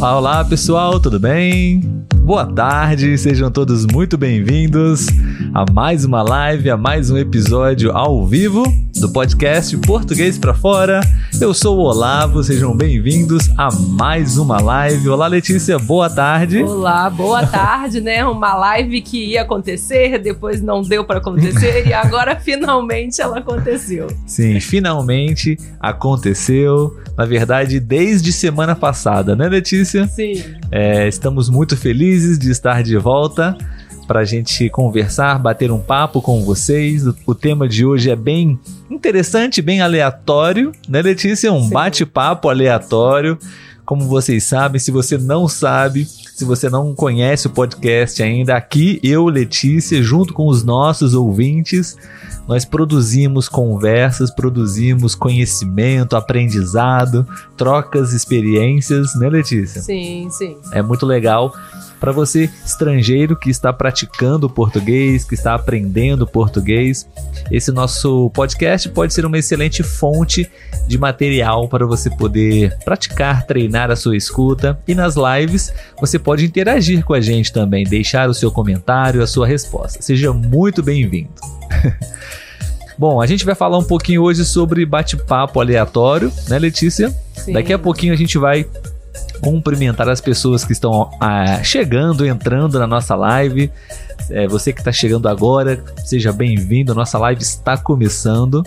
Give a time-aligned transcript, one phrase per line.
[0.00, 1.82] Olá, pessoal, tudo bem?
[2.22, 5.08] Boa tarde, sejam todos muito bem-vindos
[5.52, 8.62] a mais uma live, a mais um episódio ao vivo
[8.98, 11.00] do podcast Português para Fora.
[11.40, 15.08] Eu sou o Olavo, sejam bem-vindos a mais uma live.
[15.08, 16.62] Olá, Letícia, boa tarde.
[16.62, 18.24] Olá, boa tarde, né?
[18.24, 24.06] Uma live que ia acontecer, depois não deu para acontecer e agora finalmente ela aconteceu.
[24.26, 26.96] Sim, finalmente aconteceu.
[27.20, 30.08] Na verdade, desde semana passada, né, Letícia?
[30.08, 30.42] Sim.
[30.72, 33.58] É, estamos muito felizes de estar de volta
[34.08, 37.04] para a gente conversar, bater um papo com vocês.
[37.26, 38.58] O tema de hoje é bem
[38.90, 41.52] interessante, bem aleatório, né, Letícia?
[41.52, 43.38] Um bate-papo aleatório.
[43.90, 49.00] Como vocês sabem, se você não sabe, se você não conhece o podcast ainda, aqui
[49.02, 51.96] eu, Letícia, junto com os nossos ouvintes,
[52.46, 57.26] nós produzimos conversas, produzimos conhecimento, aprendizado,
[57.56, 59.82] trocas, experiências, né, Letícia?
[59.82, 60.56] Sim, sim.
[60.70, 61.52] É muito legal
[62.00, 67.06] para você estrangeiro que está praticando português, que está aprendendo português.
[67.50, 70.50] Esse nosso podcast pode ser uma excelente fonte
[70.88, 74.80] de material para você poder praticar, treinar a sua escuta.
[74.88, 79.26] E nas lives você pode interagir com a gente também, deixar o seu comentário, a
[79.26, 80.00] sua resposta.
[80.00, 81.30] Seja muito bem-vindo.
[83.00, 87.14] Bom, a gente vai falar um pouquinho hoje sobre bate-papo aleatório, né, Letícia?
[87.34, 87.54] Sim.
[87.54, 88.66] Daqui a pouquinho a gente vai
[89.40, 93.70] cumprimentar as pessoas que estão ah, chegando, entrando na nossa live.
[94.28, 96.92] É, você que está chegando agora, seja bem-vindo.
[96.92, 98.62] A nossa live está começando.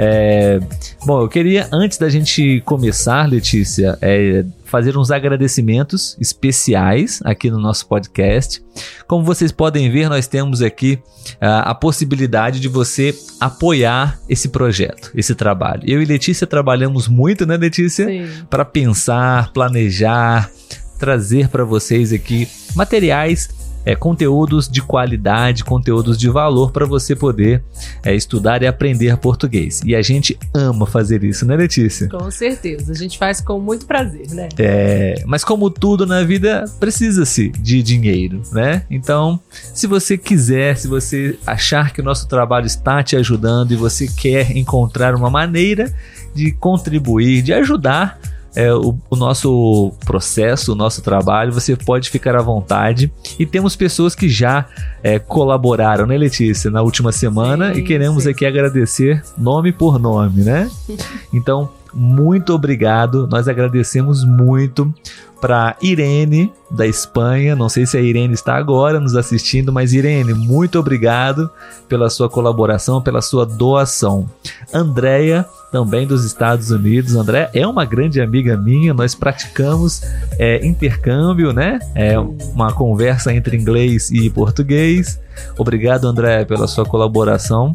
[0.00, 0.60] É,
[1.04, 7.58] bom, eu queria, antes da gente começar, Letícia, é, fazer uns agradecimentos especiais aqui no
[7.58, 8.62] nosso podcast.
[9.08, 11.00] Como vocês podem ver, nós temos aqui
[11.42, 15.82] uh, a possibilidade de você apoiar esse projeto, esse trabalho.
[15.84, 18.06] Eu e Letícia trabalhamos muito, né, Letícia?
[18.48, 20.48] Para pensar, planejar,
[20.96, 23.48] trazer para vocês aqui materiais
[23.88, 27.62] é, conteúdos de qualidade, conteúdos de valor para você poder
[28.04, 29.80] é, estudar e aprender português.
[29.82, 32.06] E a gente ama fazer isso, né, Letícia?
[32.10, 34.50] Com certeza, a gente faz com muito prazer, né?
[34.58, 38.82] É, mas como tudo na vida, precisa-se de dinheiro, né?
[38.90, 43.76] Então, se você quiser, se você achar que o nosso trabalho está te ajudando e
[43.76, 45.90] você quer encontrar uma maneira
[46.34, 48.20] de contribuir, de ajudar
[48.54, 53.12] é, o, o, nosso processo, o nosso trabalho, você pode ficar à vontade.
[53.38, 54.66] E temos pessoas que já
[55.02, 58.30] é, colaboraram, né, Letícia, na última semana sim, e queremos sim.
[58.30, 60.70] aqui agradecer nome por nome, né?
[61.32, 63.26] Então, muito obrigado.
[63.26, 64.92] Nós agradecemos muito
[65.40, 67.54] para Irene da Espanha.
[67.54, 71.50] Não sei se a Irene está agora nos assistindo, mas Irene, muito obrigado
[71.88, 74.28] pela sua colaboração, pela sua doação.
[74.72, 77.14] Andréia, também dos Estados Unidos.
[77.14, 78.94] André é uma grande amiga minha.
[78.94, 80.02] Nós praticamos
[80.38, 81.78] é, intercâmbio, né?
[81.94, 85.20] É uma conversa entre inglês e português.
[85.56, 87.72] Obrigado, André, pela sua colaboração.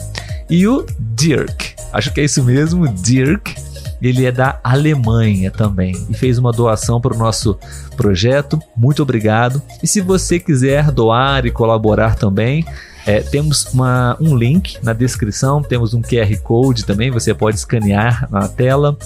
[0.50, 3.56] E o Dirk, acho que é isso mesmo, Dirk
[4.10, 7.58] ele é da Alemanha também e fez uma doação para o nosso
[7.96, 8.60] projeto.
[8.76, 9.62] Muito obrigado.
[9.82, 12.66] E se você quiser doar e colaborar também,
[13.06, 18.28] é, temos uma, um link na descrição, temos um QR Code também, você pode escanear
[18.32, 18.98] na tela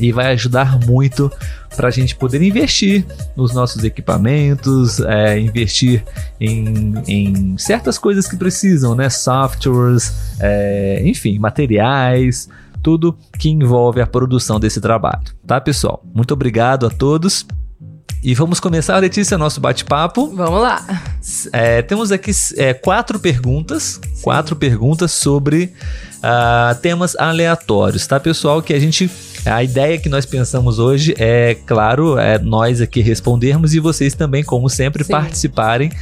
[0.00, 1.30] e vai ajudar muito
[1.74, 3.04] para a gente poder investir
[3.36, 6.02] nos nossos equipamentos, é, investir
[6.40, 9.10] em, em, certas coisas que precisam, né?
[9.10, 12.48] Softwares, é, enfim, materiais
[12.82, 16.02] tudo que envolve a produção desse trabalho, tá, pessoal?
[16.14, 17.46] Muito obrigado a todos.
[18.22, 20.34] E vamos começar, Letícia, nosso bate-papo.
[20.34, 20.84] Vamos lá.
[21.52, 24.22] É, temos aqui é, quatro perguntas, Sim.
[24.22, 25.72] quatro perguntas sobre
[26.16, 28.60] uh, temas aleatórios, tá, pessoal?
[28.60, 29.08] Que a gente
[29.44, 34.42] a ideia que nós pensamos hoje é, claro, é nós aqui respondermos e vocês também,
[34.42, 35.12] como sempre, Sim.
[35.12, 35.92] participarem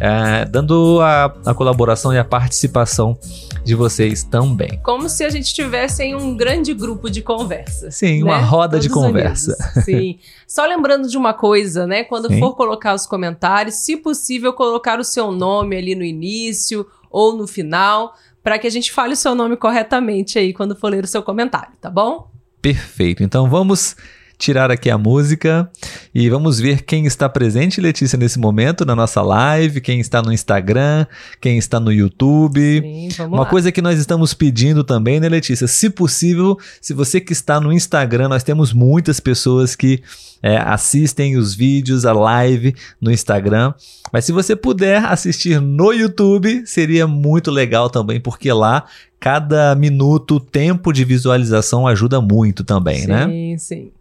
[0.00, 3.18] é, dando a, a colaboração e a participação
[3.62, 4.80] de vocês também.
[4.82, 7.90] Como se a gente tivesse em um grande grupo de conversa.
[7.90, 8.24] Sim, né?
[8.24, 9.54] uma roda Todos de conversa.
[9.84, 10.18] Sim.
[10.48, 12.02] Só lembrando de uma coisa, né?
[12.02, 12.40] Quando Sim.
[12.40, 17.46] for colocar os comentários, se possível, colocar o seu nome ali no início ou no
[17.46, 21.08] final, para que a gente fale o seu nome corretamente aí quando for ler o
[21.08, 22.30] seu comentário, tá bom?
[22.62, 23.22] Perfeito.
[23.22, 23.96] Então vamos
[24.40, 25.70] tirar aqui a música
[26.14, 30.32] e vamos ver quem está presente, Letícia, nesse momento na nossa live, quem está no
[30.32, 31.06] Instagram,
[31.40, 32.80] quem está no YouTube.
[32.80, 33.46] Sim, Uma lá.
[33.46, 35.68] coisa que nós estamos pedindo também, né, Letícia?
[35.68, 40.02] Se possível, se você que está no Instagram, nós temos muitas pessoas que
[40.42, 43.74] é, assistem os vídeos, a live no Instagram.
[44.10, 48.86] Mas se você puder assistir no YouTube, seria muito legal também, porque lá
[49.20, 53.26] cada minuto, tempo de visualização ajuda muito também, sim, né?
[53.26, 53.92] Sim, sim.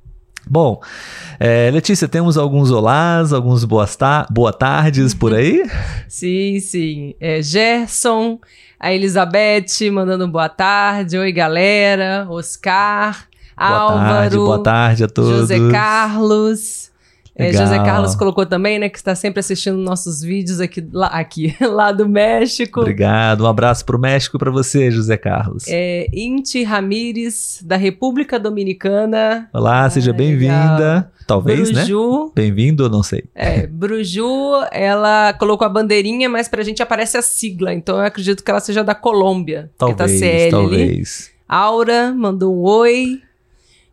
[0.50, 0.82] Bom,
[1.40, 5.64] é, Letícia, temos alguns olás, alguns boas ta boa tardes por aí?
[6.10, 7.14] sim, sim.
[7.20, 8.40] É, Gerson,
[8.80, 11.20] a Elizabeth mandando boa tarde.
[11.20, 12.26] Oi, galera.
[12.28, 14.10] Oscar, boa Álvaro.
[14.10, 15.42] Tarde, boa tarde a todos.
[15.42, 16.89] José Carlos.
[17.40, 21.56] É, José Carlos colocou também, né, que está sempre assistindo nossos vídeos aqui, lá, aqui,
[21.64, 22.82] lá do México.
[22.82, 25.64] Obrigado, um abraço para o México e para você, José Carlos.
[25.70, 29.50] É, Inti Ramires, da República Dominicana.
[29.54, 31.10] Olá, seja bem-vinda.
[31.26, 32.32] Talvez, Bruju, né?
[32.36, 33.24] Bem-vindo, eu não sei.
[33.34, 38.44] É, Bruju, ela colocou a bandeirinha, mas pra gente aparece a sigla, então eu acredito
[38.44, 39.72] que ela seja da Colômbia.
[39.78, 41.30] Talvez, tá CL talvez.
[41.30, 41.40] Ali.
[41.48, 43.22] Aura mandou um oi.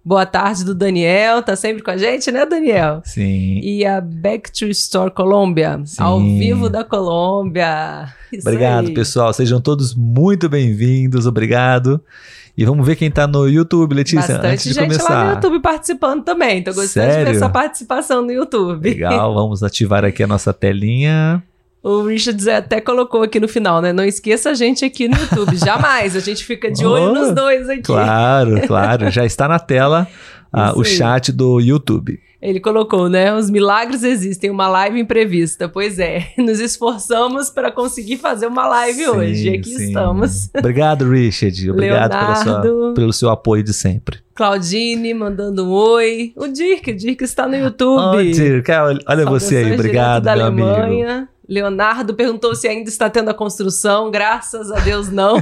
[0.07, 3.03] Boa tarde do Daniel, tá sempre com a gente, né, Daniel?
[3.05, 3.59] Sim.
[3.61, 8.15] E a Back to Store Colômbia, ao vivo da Colômbia.
[8.33, 8.95] Isso Obrigado, aí.
[8.95, 9.33] pessoal.
[9.33, 11.27] Sejam todos muito bem-vindos.
[11.27, 12.01] Obrigado.
[12.57, 15.13] E vamos ver quem tá no YouTube, Letícia, Bastante antes de gente começar.
[15.13, 16.63] lá no YouTube participando também.
[16.63, 17.25] Tô gostando Sério?
[17.27, 18.89] de ver essa participação no YouTube.
[18.89, 21.43] Legal, vamos ativar aqui a nossa telinha.
[21.87, 23.93] O Richard até colocou aqui no final, né?
[23.93, 25.55] Não esqueça a gente aqui no YouTube.
[25.65, 26.17] Jamais.
[26.17, 27.83] A gente fica de olho Oh, nos dois aqui.
[27.83, 29.09] Claro, claro.
[29.09, 30.09] Já está na tela
[30.53, 32.19] ah, o chat do YouTube.
[32.43, 33.33] Ele colocou, né?
[33.33, 35.69] Os milagres existem, uma live imprevista.
[35.69, 39.49] Pois é, nos esforçamos para conseguir fazer uma live Sim, hoje.
[39.49, 39.87] E aqui sim.
[39.87, 40.51] estamos.
[40.59, 41.71] Obrigado, Richard.
[41.71, 44.19] Obrigado sua- pelo seu apoio de sempre.
[44.35, 46.33] Claudine mandando um oi.
[46.35, 48.01] O Dirk, o Dirk está no YouTube.
[48.01, 49.73] Oh, Dirk, olha olha você aí.
[49.73, 51.29] Obrigado, meu amigo.
[51.49, 54.11] Leonardo perguntou se ainda está tendo a construção.
[54.11, 55.37] Graças a Deus, não.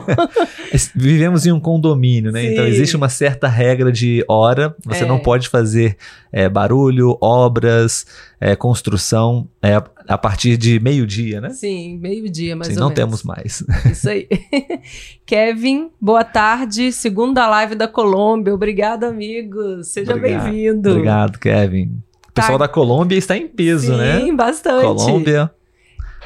[0.94, 2.42] Vivemos em um condomínio, né?
[2.42, 2.46] Sim.
[2.52, 4.74] Então existe uma certa regra de hora.
[4.84, 5.06] Você É.
[5.06, 5.96] não pode fazer
[6.32, 8.06] é, barulho, obras,
[8.40, 11.50] é, construção é, a partir de meio-dia, né?
[11.50, 13.00] Sim, meio-dia, mais Sim, ou não menos.
[13.00, 13.62] temos mais.
[13.90, 14.28] Isso aí.
[15.24, 16.92] Kevin, boa tarde.
[16.92, 18.54] Segunda live da Colômbia.
[18.54, 19.88] Obrigado, amigos.
[19.88, 20.90] Seja bem-vindo.
[20.90, 22.02] Obrigado, Kevin.
[22.28, 22.66] O pessoal Tá.
[22.66, 24.32] da Colômbia está em peso, Sim, né?
[24.32, 24.82] bastante.
[24.84, 25.50] Colômbia.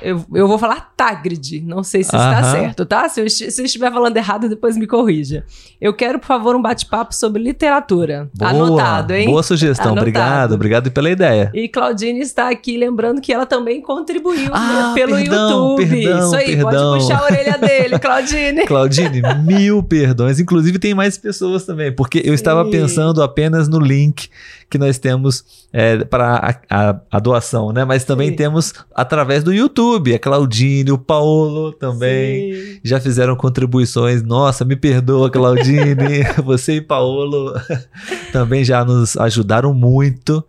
[0.02, 2.52] Eu, eu vou falar Tagrid, não sei se está Aham.
[2.52, 3.08] certo, tá?
[3.08, 5.44] Se eu, se eu estiver falando errado, depois me corrija.
[5.80, 8.30] Eu quero, por favor, um bate-papo sobre literatura.
[8.34, 9.26] Boa, Anotado, hein?
[9.26, 9.86] Boa sugestão.
[9.92, 10.00] Anotado.
[10.00, 11.50] Obrigado, obrigado pela ideia.
[11.54, 15.86] E Claudine está aqui lembrando que ela também contribuiu Ah, né, pelo perdão, YouTube.
[15.88, 16.70] perdão, Isso aí, perdão.
[16.92, 18.66] pode puxar a orelha dele, Claudine.
[18.66, 20.38] Claudine, mil perdões.
[20.40, 24.28] Inclusive, tem mais pessoas também, porque eu estava pensando apenas no link
[24.70, 27.84] que nós temos é, para a, a- a doação, né?
[27.84, 28.36] Mas também Sim.
[28.36, 30.14] temos através do YouTube.
[30.14, 32.52] A Claudine, o Paulo também.
[32.54, 32.80] Sim.
[32.84, 34.22] Já fizeram contribuições.
[34.22, 36.22] Nossa, me perdoa, Claudine.
[36.44, 37.54] Você e Paulo
[38.32, 40.44] também já nos ajudaram muito.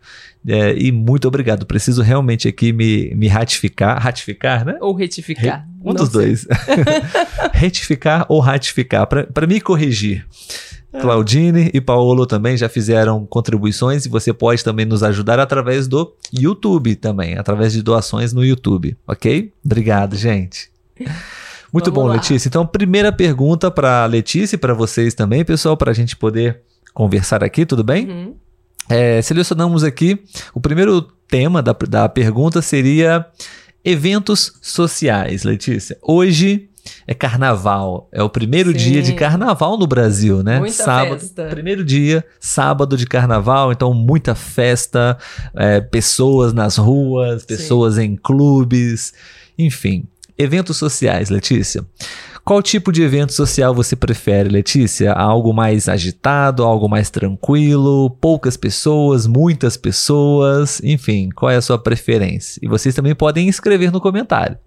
[0.47, 1.65] É, e muito obrigado.
[1.65, 4.01] Preciso realmente aqui me, me ratificar.
[4.01, 4.77] Ratificar, né?
[4.79, 5.67] Ou retificar.
[5.83, 6.21] Um não dos sei.
[6.25, 6.47] dois.
[7.53, 10.25] Retificar ou ratificar, para me corrigir.
[10.91, 10.99] É.
[10.99, 16.13] Claudine e Paulo também já fizeram contribuições e você pode também nos ajudar através do
[16.33, 19.53] YouTube também, através de doações no YouTube, ok?
[19.63, 20.71] Obrigado, gente.
[21.71, 22.13] Muito Vamos bom, lá.
[22.15, 22.47] Letícia.
[22.47, 26.61] Então, primeira pergunta para Letícia e para vocês também, pessoal, para a gente poder
[26.93, 28.09] conversar aqui, tudo bem?
[28.09, 28.35] Uhum.
[28.89, 30.19] É, selecionamos aqui
[30.53, 33.23] o primeiro tema da, da pergunta seria
[33.85, 35.97] eventos sociais, Letícia.
[36.01, 36.68] Hoje
[37.07, 38.77] é carnaval, é o primeiro Sim.
[38.77, 40.59] dia de carnaval no Brasil, né?
[40.59, 41.45] Muita sábado, festa.
[41.45, 45.17] primeiro dia, sábado de carnaval, então muita festa,
[45.55, 49.13] é, pessoas nas ruas, pessoas em clubes,
[49.57, 50.05] enfim,
[50.37, 51.83] eventos sociais, Letícia.
[52.49, 55.13] Qual tipo de evento social você prefere, Letícia?
[55.13, 61.77] Algo mais agitado, algo mais tranquilo, poucas pessoas, muitas pessoas, enfim, qual é a sua
[61.77, 62.59] preferência?
[62.63, 64.57] E vocês também podem escrever no comentário.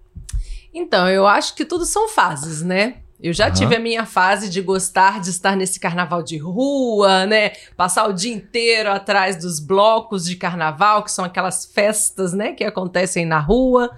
[0.73, 2.95] Então, eu acho que tudo são fases, né?
[3.21, 3.53] Eu já Aham.
[3.53, 7.51] tive a minha fase de gostar de estar nesse carnaval de rua, né?
[7.77, 12.65] Passar o dia inteiro atrás dos blocos de carnaval, que são aquelas festas, né, que
[12.65, 13.89] acontecem na rua.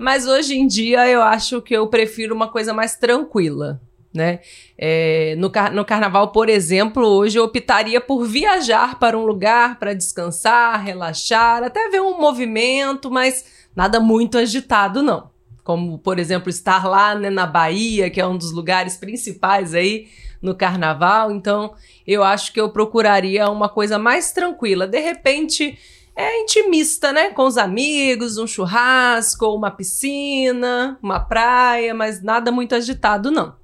[0.00, 3.78] Mas hoje em dia eu acho que eu prefiro uma coisa mais tranquila,
[4.14, 4.40] né?
[4.78, 9.78] É, no, car- no carnaval, por exemplo, hoje eu optaria por viajar para um lugar
[9.78, 13.44] para descansar, relaxar, até ver um movimento, mas
[13.76, 15.31] nada muito agitado, não
[15.64, 20.08] como por exemplo estar lá né, na Bahia, que é um dos lugares principais aí
[20.40, 21.30] no carnaval.
[21.30, 21.74] Então,
[22.06, 24.86] eu acho que eu procuraria uma coisa mais tranquila.
[24.86, 25.78] De repente,
[26.16, 27.30] é intimista, né?
[27.30, 33.61] Com os amigos, um churrasco, uma piscina, uma praia, mas nada muito agitado, não.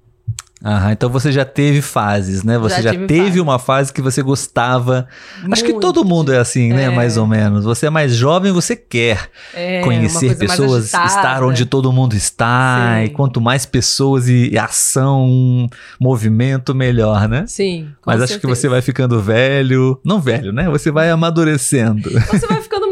[0.65, 2.59] Aham, então você já teve fases, né?
[2.59, 3.41] Você já, Já teve fase.
[3.41, 5.07] uma fase que você gostava.
[5.53, 5.85] Acho que Muito.
[5.87, 6.85] todo mundo é assim, né?
[6.85, 6.91] É.
[6.91, 7.65] Mais ou menos.
[7.65, 12.97] Você é mais jovem, você quer É, conhecer pessoas, estar onde todo mundo está.
[12.99, 13.05] Sim.
[13.05, 15.69] E quanto mais pessoas e, e ação,
[16.01, 17.45] movimento, melhor, né?
[17.47, 17.89] Sim.
[18.05, 18.55] Mas acho que certeza.
[18.63, 20.01] você vai ficando velho.
[20.05, 20.69] Não velho, né?
[20.69, 22.11] Você vai amadurecendo.
[22.11, 22.88] Você vai ficando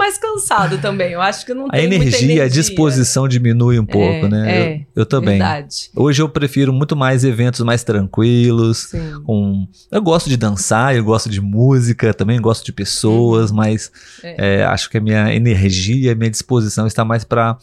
[0.47, 1.13] cansado também.
[1.13, 4.29] Eu acho que não A tem muita energia, energia, a disposição diminui um pouco, É,
[4.29, 4.51] né?
[4.59, 5.39] é, eu, eu também.
[5.39, 5.91] Verdade.
[5.95, 8.89] Hoje eu prefiro muito mais eventos mais tranquilos.
[8.91, 9.13] Sim.
[9.25, 9.67] com.
[9.91, 13.91] Eu gosto de dançar, eu gosto de música, também gosto de pessoas, mas
[14.23, 14.31] Uhum.
[14.39, 14.57] É.
[14.61, 17.57] é, acho que a minha energia, a minha disposição está mais para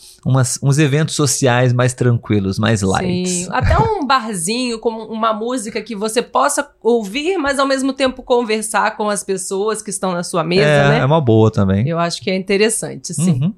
[0.62, 3.28] uns eventos sociais mais tranquilos, mais light.
[3.28, 3.48] Sim.
[3.52, 8.96] Até um barzinho com uma música que você possa ouvir, mas ao mesmo tempo conversar
[8.98, 11.00] com as pessoas que estão na sua mesa, é, né?
[11.00, 11.88] é uma boa também.
[11.88, 12.73] Eu acho que é interessante,
[13.14, 13.42] sim.
[13.42, 13.54] Uhum.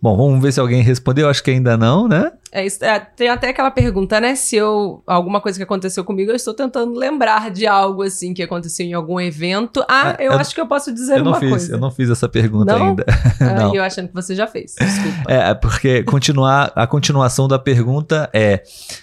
[0.00, 1.28] Bom, vamos ver se alguém respondeu.
[1.28, 2.32] Acho que ainda não, né?
[2.52, 4.34] É isso- é, tem até aquela pergunta, né?
[4.34, 5.02] Se eu.
[5.06, 8.92] Alguma coisa que aconteceu comigo, eu estou tentando lembrar de algo assim que aconteceu em
[8.92, 9.84] algum evento.
[9.88, 11.72] Ah, É, eu, eu- acho que eu posso dizer eu não uma fiz, coisa.
[11.72, 12.88] eu não fiz essa pergunta Não?
[12.88, 13.04] ainda.
[13.40, 13.74] Ah, não.
[13.74, 14.74] eu achando que você já fez.
[14.78, 15.30] Desculpa.
[15.32, 18.62] É, porque continuar, a continuação da pergunta é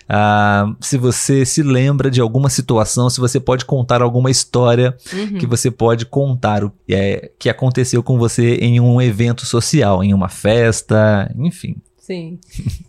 [0.09, 5.37] ah, se você se lembra de alguma situação, se você pode contar alguma história Uhum.
[5.37, 10.13] que você pode contar o é, que aconteceu com você em um evento social, em
[10.13, 11.75] uma festa, enfim.
[12.07, 12.39] Sim.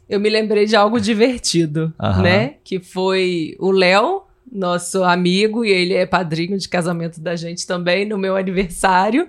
[0.09, 2.55] Eu me lembrei de algo divertido, né?
[2.63, 8.05] Que foi o Léo, nosso amigo, e ele é padrinho de casamento da gente também,
[8.05, 9.29] no meu aniversário.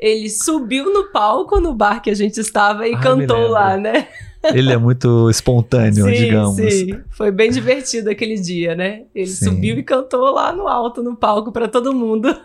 [0.00, 4.08] Ele subiu no palco no bar que a gente estava e me cantou lá, né?
[4.42, 6.56] Ele é muito espontâneo, sim, digamos.
[6.56, 6.98] sim.
[7.10, 9.02] Foi bem divertido aquele dia, né?
[9.12, 9.46] Ele Sim.
[9.46, 12.28] subiu e cantou lá no alto, no palco, para todo mundo.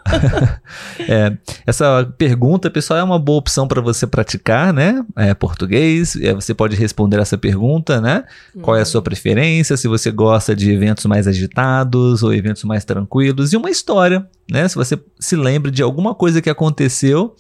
[1.08, 1.36] É,
[1.66, 5.04] essa pergunta, pessoal, é uma boa opção para você praticar, né?
[5.16, 6.16] É, português.
[6.16, 8.24] É, você pode responder essa pergunta, né?
[8.62, 9.76] Qual é a sua preferência?
[9.76, 14.68] Se você gosta de eventos mais agitados ou eventos mais tranquilos e uma história, né?
[14.68, 17.36] Se você se lembra de alguma coisa que aconteceu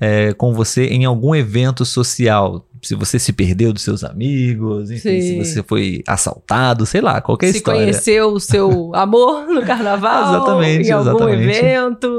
[0.00, 2.66] é, com você em algum evento social.
[2.82, 5.20] Se você se perdeu dos seus amigos, enfim, Sim.
[5.20, 7.80] se você foi assaltado, sei lá, qualquer Se história.
[7.80, 11.58] conheceu o seu amor no carnaval, Exatamente, em algum exatamente.
[11.58, 12.18] evento.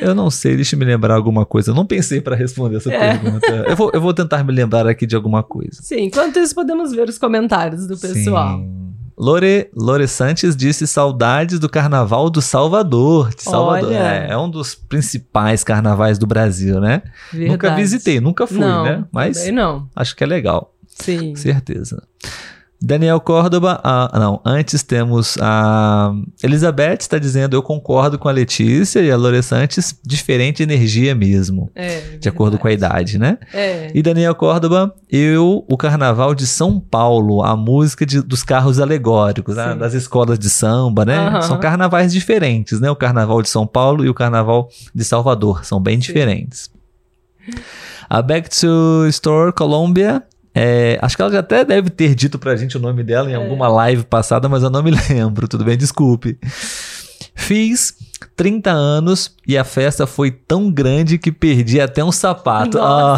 [0.00, 1.70] Eu não sei, deixa eu me lembrar alguma coisa.
[1.70, 3.16] Eu não pensei para responder essa É.
[3.18, 3.46] pergunta.
[3.68, 5.80] Eu vou, eu vou tentar me lembrar aqui de alguma coisa.
[5.82, 8.58] Sim, enquanto isso podemos ver os comentários do pessoal.
[8.58, 8.81] Sim.
[9.16, 13.34] Lore, Lore Santos disse saudades do Carnaval do Salvador.
[13.34, 13.92] De Salvador.
[13.92, 17.02] É, é um dos principais carnavais do Brasil, né?
[17.32, 17.82] Nunca Verdade.
[17.82, 19.04] visitei, nunca fui, não, né?
[19.12, 19.88] Mas não.
[19.94, 21.30] acho que é legal, Sim.
[21.30, 22.02] com certeza.
[22.84, 26.12] Daniel Córdoba, ah, não, antes temos a
[26.42, 31.70] Elizabeth está dizendo eu concordo com a Letícia e a Lore Santos, diferente energia mesmo,
[31.76, 33.38] É, de acordo com a idade, né?
[33.54, 33.90] É.
[33.94, 39.54] E Daniel Córdoba, eu, o Carnaval de São Paulo, a música de- dos carros alegóricos,
[39.56, 39.74] né?
[39.76, 41.18] Das escolas de samba, né?
[41.18, 41.42] Aham.
[41.42, 42.90] São carnavais diferentes, né?
[42.90, 46.00] O Carnaval de São Paulo e o Carnaval de Salvador são bem Sim.
[46.00, 46.68] diferentes.
[48.08, 50.22] A Back to Store Colômbia,
[50.54, 53.32] é, acho que ela já até deve ter dito pra gente o nome dela em
[53.32, 53.36] É.
[53.36, 56.38] alguma live passada, mas eu não me lembro, tudo bem, desculpe.
[57.34, 57.94] Fiz
[58.36, 62.78] 30 anos e a festa foi tão grande que perdi até um sapato.
[62.80, 63.16] Ah,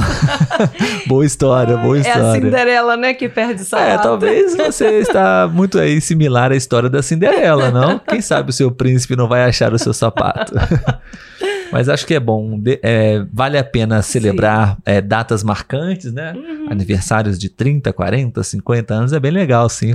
[1.06, 2.40] boa história, boa É a história.
[2.40, 3.90] Cinderela, né, que perde o sapato.
[3.90, 7.98] É, talvez você está muito aí similar à história da Cinderela, não?
[7.98, 10.52] Quem sabe o seu príncipe não vai achar o seu sapato.
[11.74, 16.32] Mas acho que é bom, de- é, vale a pena celebrar é, datas marcantes, né?
[16.34, 16.68] Uhum.
[16.70, 19.92] Aniversários de 30, 40, 50 anos é bem legal, sim,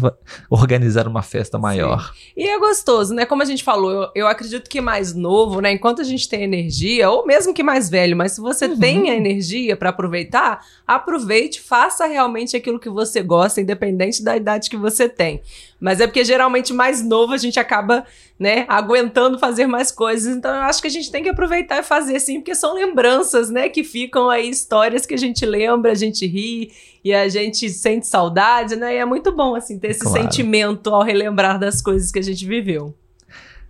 [0.50, 2.14] organizar uma festa maior.
[2.36, 3.26] E é gostoso, né?
[3.26, 5.72] Como a gente falou, eu, eu acredito que mais novo, né?
[5.72, 8.78] Enquanto a gente tem energia, ou mesmo que mais velho, mas se você Uhum.
[8.80, 14.70] tem a energia pra aproveitar, aproveite, faça realmente aquilo que você gosta, independente da idade
[14.70, 15.42] que você tem.
[15.80, 18.04] Mas é porque geralmente mais novo a gente acaba,
[18.38, 20.36] né, aguentando fazer mais coisas.
[20.36, 23.50] Então eu acho que a gente tem que aproveitar e fazer sim, porque são lembranças,
[23.50, 26.72] né, que ficam aí, histórias que a gente lembra, a gente ri
[27.04, 28.96] e a gente sente saudade, né?
[28.96, 30.22] E é muito bom, assim, ter esse Claro.
[30.22, 32.94] sentimento ao relembrar das coisas que a gente viveu.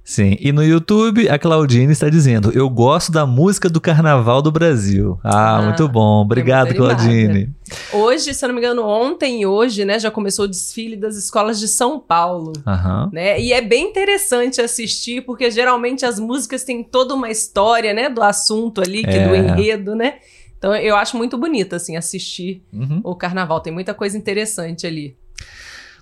[0.03, 4.51] Sim, e no YouTube a Claudine está dizendo: Eu gosto da música do Carnaval do
[4.51, 5.19] Brasil.
[5.23, 6.21] Ah, Ah, muito bom.
[6.21, 6.73] Obrigado.
[6.73, 7.53] Claudine.
[7.93, 11.15] Hoje, se eu não me engano, ontem e hoje, né, já começou o desfile das
[11.15, 12.53] escolas de São Paulo.
[12.65, 13.09] Aham.
[13.13, 13.39] Né?
[13.39, 18.23] E é bem interessante assistir, porque geralmente as músicas têm toda uma história, né, do
[18.23, 19.27] assunto ali, que É.
[19.27, 20.15] do enredo, né?
[20.57, 22.99] Então eu acho muito bonito, assim, assistir Uhum.
[23.03, 23.59] o carnaval.
[23.61, 25.15] Tem muita coisa interessante ali.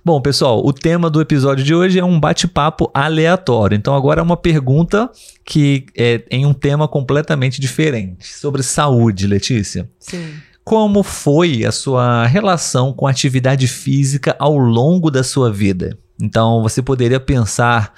[0.08, 3.76] Bom, pessoal, o tema do episódio de hoje é um bate-papo aleatório.
[3.76, 5.10] Então, agora é uma pergunta
[5.44, 9.86] que é em um tema completamente diferente sobre saúde, Letícia.
[10.00, 10.32] Sim.
[10.64, 15.98] Como foi a sua relação com a atividade física ao longo da sua vida?
[16.18, 17.92] Então você poderia pensar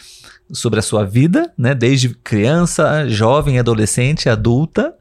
[0.52, 4.92] sobre a sua vida, né, desde criança, jovem, adolescente, adulta,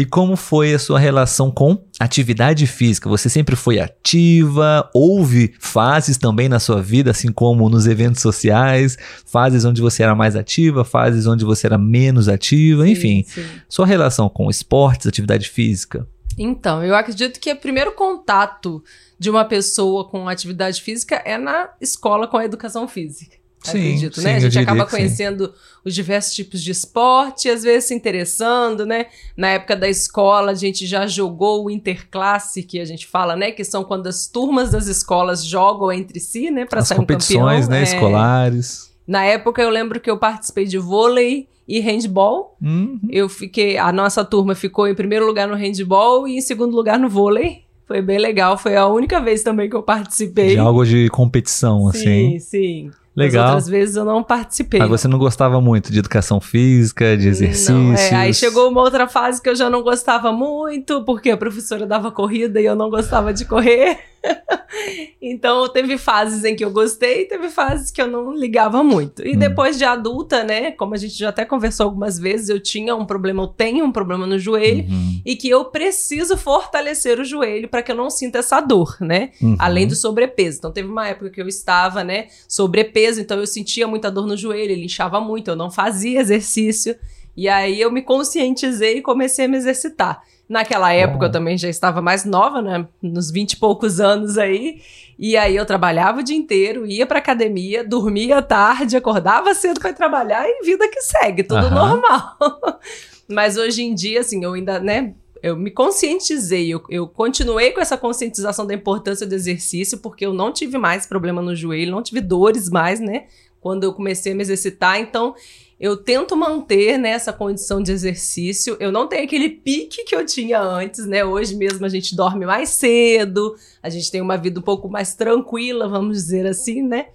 [0.00, 3.06] e como foi a sua relação com atividade física?
[3.06, 4.88] Você sempre foi ativa?
[4.94, 10.14] Houve fases também na sua vida, assim como nos eventos sociais, fases onde você era
[10.14, 13.24] mais ativa, fases onde você era menos ativa, sim, enfim.
[13.28, 13.44] Sim.
[13.68, 16.08] Sua relação com esportes, atividade física?
[16.38, 18.82] Então, eu acredito que o primeiro contato
[19.18, 23.36] de uma pessoa com atividade física é na escola com a educação física.
[23.62, 24.36] Sim, acredito, sim, né?
[24.36, 25.52] A gente acaba conhecendo
[25.84, 29.06] os diversos tipos de esporte, às vezes se interessando, né?
[29.36, 33.50] Na época da escola, a gente já jogou o interclasse, que a gente fala, né?
[33.50, 36.64] Que são quando as turmas das escolas jogam entre si, né?
[36.64, 37.80] Para sair um competições, né?
[37.80, 37.82] É...
[37.82, 38.90] Escolares.
[39.06, 42.56] Na época, eu lembro que eu participei de vôlei e handball.
[42.62, 42.98] Uhum.
[43.10, 46.98] Eu fiquei, a nossa turma ficou em primeiro lugar no handball e em segundo lugar
[46.98, 47.64] no vôlei.
[47.86, 50.50] Foi bem legal, foi a única vez também que eu participei.
[50.50, 52.04] De algo de competição, sim, assim.
[52.04, 52.90] Sim, sim.
[53.14, 53.44] Legal.
[53.44, 54.78] As outras vezes eu não participei.
[54.78, 57.76] Mas você não gostava muito de educação física, de exercícios?
[57.76, 61.36] Não, é, aí chegou uma outra fase que eu já não gostava muito, porque a
[61.36, 63.98] professora dava corrida e eu não gostava de correr.
[65.20, 69.26] então teve fases em que eu gostei, teve fases que eu não ligava muito.
[69.26, 69.38] E hum.
[69.38, 73.04] depois de adulta, né, como a gente já até conversou algumas vezes, eu tinha um
[73.04, 75.20] problema, eu tenho um problema no joelho uhum.
[75.24, 79.30] e que eu preciso fortalecer o joelho para que eu não sinta essa dor, né?
[79.40, 79.56] Uhum.
[79.58, 80.58] Além do sobrepeso.
[80.58, 84.36] Então teve uma época que eu estava, né, sobrepeso, então eu sentia muita dor no
[84.36, 86.96] joelho, ele inchava muito, eu não fazia exercício.
[87.36, 90.22] E aí eu me conscientizei e comecei a me exercitar.
[90.50, 92.84] Naquela época eu também já estava mais nova, né?
[93.00, 94.82] Nos vinte e poucos anos aí.
[95.16, 99.92] E aí eu trabalhava o dia inteiro, ia pra academia, dormia tarde, acordava cedo para
[99.92, 102.36] trabalhar e vida que segue, tudo normal.
[103.30, 105.14] Mas hoje em dia, assim, eu ainda, né?
[105.40, 110.34] Eu me conscientizei, eu, eu continuei com essa conscientização da importância do exercício, porque eu
[110.34, 113.26] não tive mais problema no joelho, não tive dores mais, né?
[113.60, 114.98] Quando eu comecei a me exercitar.
[114.98, 115.32] Então,
[115.80, 118.76] eu tento manter nessa né, condição de exercício.
[118.78, 121.24] Eu não tenho aquele pique que eu tinha antes, né?
[121.24, 125.14] Hoje mesmo a gente dorme mais cedo, a gente tem uma vida um pouco mais
[125.14, 127.06] tranquila, vamos dizer assim, né?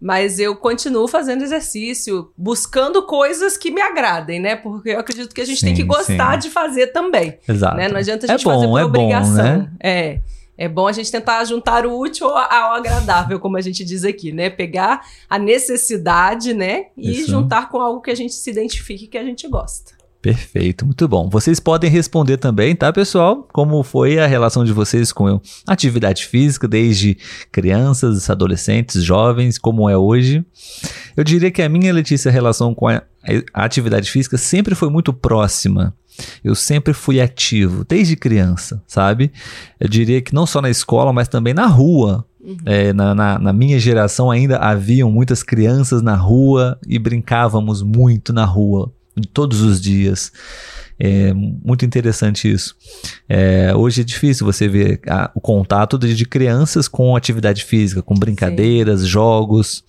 [0.00, 4.54] Mas eu continuo fazendo exercício, buscando coisas que me agradem, né?
[4.54, 6.48] Porque eu acredito que a gente sim, tem que gostar sim.
[6.48, 7.38] de fazer também.
[7.48, 7.76] Exato.
[7.76, 7.88] Né?
[7.88, 9.34] Não adianta a é gente é bom, fazer por é obrigação.
[9.34, 9.72] Bom, né?
[9.80, 10.20] É.
[10.62, 14.30] É bom a gente tentar juntar o útil ao agradável, como a gente diz aqui,
[14.30, 14.48] né?
[14.48, 16.84] Pegar a necessidade, né?
[16.96, 17.32] E Isso.
[17.32, 19.90] juntar com algo que a gente se identifique que a gente gosta.
[20.20, 21.28] Perfeito, muito bom.
[21.28, 23.44] Vocês podem responder também, tá, pessoal?
[23.52, 27.18] Como foi a relação de vocês com atividade física, desde
[27.50, 30.46] crianças, adolescentes, jovens, como é hoje?
[31.16, 33.02] Eu diria que a minha, Letícia, relação com a
[33.52, 35.92] atividade física sempre foi muito próxima.
[36.42, 39.32] Eu sempre fui ativo, desde criança, sabe?
[39.78, 42.24] Eu diria que não só na escola, mas também na rua.
[42.40, 42.56] Uhum.
[42.66, 48.32] É, na, na, na, minha geração ainda haviam muitas crianças na rua e brincávamos muito
[48.32, 48.92] na rua,
[49.32, 50.32] todos os dias.
[50.98, 52.76] É muito interessante isso.
[53.28, 58.02] É, hoje é difícil você ver a, o contato de, de, crianças com atividade física,
[58.02, 59.06] com brincadeiras, sim.
[59.06, 59.84] jogos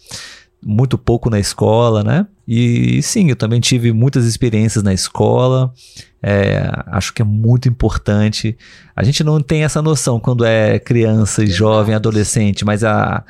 [0.65, 2.27] muito pouco na escola, né?
[2.47, 5.73] E sim, eu também tive muitas experiências na escola.
[6.21, 8.57] É, acho que é muito importante.
[8.95, 13.23] A gente não tem essa noção quando é criança, jovem, adolescente, mas a,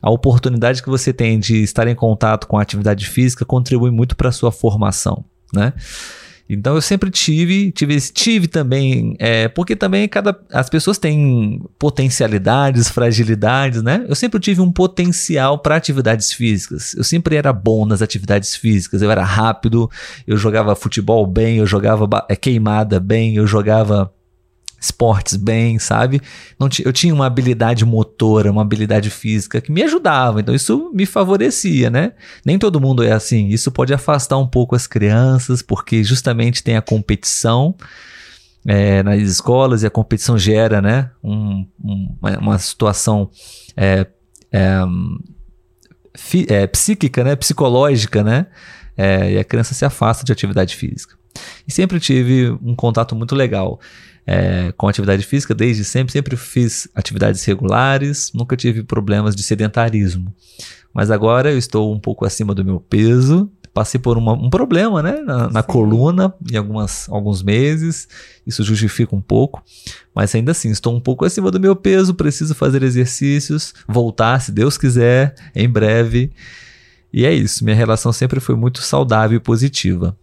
[0.00, 4.16] a oportunidade que você tem de estar em contato com a atividade física contribui muito
[4.16, 5.72] para a sua formação, né?
[6.48, 12.88] Então eu sempre tive, tive, tive também, é, porque também cada, as pessoas têm potencialidades,
[12.88, 14.04] fragilidades, né?
[14.08, 16.94] Eu sempre tive um potencial para atividades físicas.
[16.94, 19.02] Eu sempre era bom nas atividades físicas.
[19.02, 19.90] Eu era rápido,
[20.26, 24.12] eu jogava futebol bem, eu jogava é, queimada bem, eu jogava
[24.80, 26.20] esportes bem, sabe?
[26.58, 31.06] Não eu tinha uma habilidade motora, uma habilidade física que me ajudava, então isso me
[31.06, 32.12] favorecia, né?
[32.44, 33.48] Nem todo mundo é assim.
[33.48, 37.74] Isso pode afastar um pouco as crianças, porque justamente tem a competição
[38.66, 41.10] é, nas escolas e a competição gera, né?
[41.22, 43.30] Um, um, uma situação
[43.76, 44.06] é,
[44.52, 44.80] é,
[46.48, 47.36] é, psíquica, né?
[47.36, 48.46] Psicológica, né?
[48.96, 51.14] É, e a criança se afasta de atividade física.
[51.68, 53.78] E sempre tive um contato muito legal
[54.26, 56.12] é, com atividade física desde sempre.
[56.12, 60.34] Sempre fiz atividades regulares, nunca tive problemas de sedentarismo.
[60.92, 63.50] Mas agora eu estou um pouco acima do meu peso.
[63.72, 68.08] Passei por uma, um problema né, na, na coluna em algumas, alguns meses.
[68.46, 69.62] Isso justifica um pouco.
[70.14, 72.14] Mas ainda assim, estou um pouco acima do meu peso.
[72.14, 73.74] Preciso fazer exercícios.
[73.86, 76.32] Voltar, se Deus quiser, em breve.
[77.12, 77.62] E é isso.
[77.62, 80.16] Minha relação sempre foi muito saudável e positiva.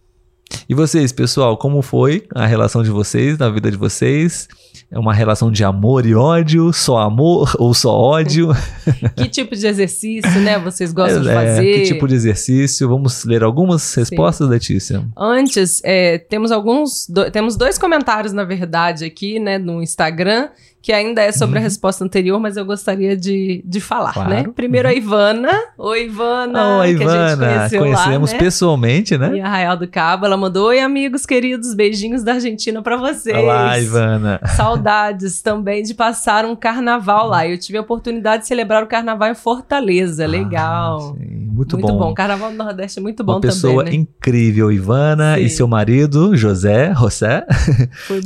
[0.68, 4.48] E vocês, pessoal, como foi a relação de vocês na vida de vocês?
[4.90, 8.50] É uma relação de amor e ódio, só amor ou só ódio?
[9.16, 11.74] que tipo de exercício, né, vocês gostam é, de fazer?
[11.74, 12.88] Que tipo de exercício?
[12.88, 14.52] Vamos ler algumas respostas, Sim.
[14.52, 15.04] Letícia.
[15.16, 20.48] Antes, é, temos alguns, do, temos dois comentários, na verdade, aqui, né, no Instagram
[20.84, 21.62] que ainda é sobre uhum.
[21.62, 24.28] a resposta anterior, mas eu gostaria de, de falar, claro.
[24.28, 24.44] né?
[24.54, 24.98] Primeiro a uhum.
[24.98, 25.50] Ivana.
[25.78, 26.80] Oi, Ivana.
[26.80, 27.70] Oi, Ivana.
[27.70, 28.38] Conhecemos lá, né?
[28.38, 29.34] pessoalmente, né?
[29.34, 33.34] E Arraial do Cabo, ela mandou: Oi, amigos queridos, beijinhos da Argentina para vocês.
[33.34, 34.38] Olá, Ivana.
[34.54, 37.48] Saudades também de passar um carnaval lá.
[37.48, 40.26] Eu tive a oportunidade de celebrar o carnaval em Fortaleza.
[40.26, 41.16] Legal.
[41.18, 41.98] Ah, muito, muito bom.
[41.98, 42.14] bom.
[42.14, 44.06] Carnaval do Nordeste é muito bom Uma pessoa também, né?
[44.06, 45.44] incrível, Ivana, sim.
[45.44, 47.46] e seu marido, José, José.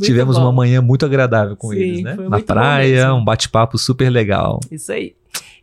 [0.03, 0.43] Tivemos bom.
[0.43, 2.17] uma manhã muito agradável com sim, eles, né?
[2.27, 4.59] Na praia, um bate-papo super legal.
[4.71, 5.13] Isso aí.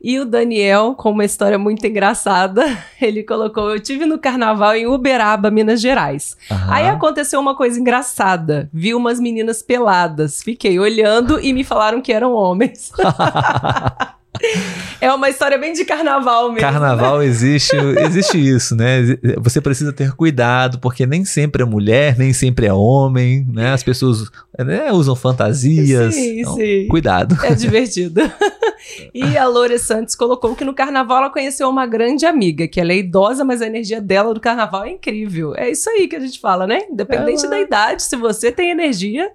[0.03, 2.65] E o Daniel, com uma história muito engraçada,
[3.01, 6.37] ele colocou: Eu tive no carnaval em Uberaba, Minas Gerais.
[6.51, 6.73] Aham.
[6.73, 8.69] Aí aconteceu uma coisa engraçada.
[8.73, 10.43] Vi umas meninas peladas.
[10.43, 12.93] Fiquei olhando e me falaram que eram homens.
[14.99, 16.61] É uma história bem de carnaval mesmo.
[16.61, 17.27] Carnaval né?
[17.27, 19.03] existe, existe isso, né?
[19.43, 23.73] Você precisa ter cuidado, porque nem sempre é mulher, nem sempre é homem, né?
[23.75, 26.15] As pessoas né, usam fantasias.
[26.15, 26.89] Sim, então, sim.
[26.89, 27.37] Cuidado.
[27.45, 28.23] É divertido.
[29.13, 32.93] E a Lore Santos colocou que no carnaval ela conheceu uma grande amiga, que ela
[32.93, 35.55] é idosa, mas a energia dela do carnaval é incrível.
[35.57, 36.83] É isso aí que a gente fala, né?
[36.91, 37.51] Independente ela...
[37.51, 39.31] da idade, se você tem energia,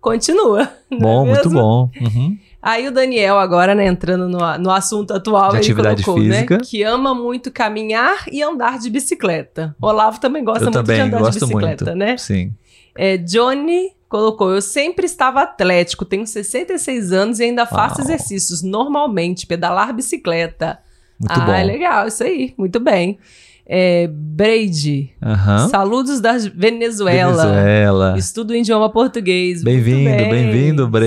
[0.00, 0.70] continua.
[0.90, 1.90] Bom, é muito bom.
[2.00, 2.38] Uhum.
[2.66, 6.56] Aí o Daniel, agora, né, entrando no, no assunto atual, de ele colocou, né, física.
[6.56, 6.60] né?
[6.64, 9.76] Que ama muito caminhar e andar de bicicleta.
[9.78, 11.98] O Olavo também gosta eu muito também, de andar de bicicleta, muito.
[11.98, 12.16] né?
[12.16, 12.54] Sim.
[12.96, 18.06] É, Johnny colocou: Eu sempre estava atlético, tenho 66 anos e ainda faço Uau.
[18.06, 20.78] exercícios normalmente, pedalar bicicleta.
[21.20, 21.66] Muito ah, bom.
[21.66, 23.18] legal, isso aí, muito bem
[23.66, 25.12] é, Brady.
[25.22, 25.68] Uhum.
[25.68, 27.46] Saludos da Venezuela.
[27.46, 28.18] Venezuela.
[28.18, 29.62] Estudo idioma português.
[29.62, 31.06] Bem-vindo, bem-vindo, Bra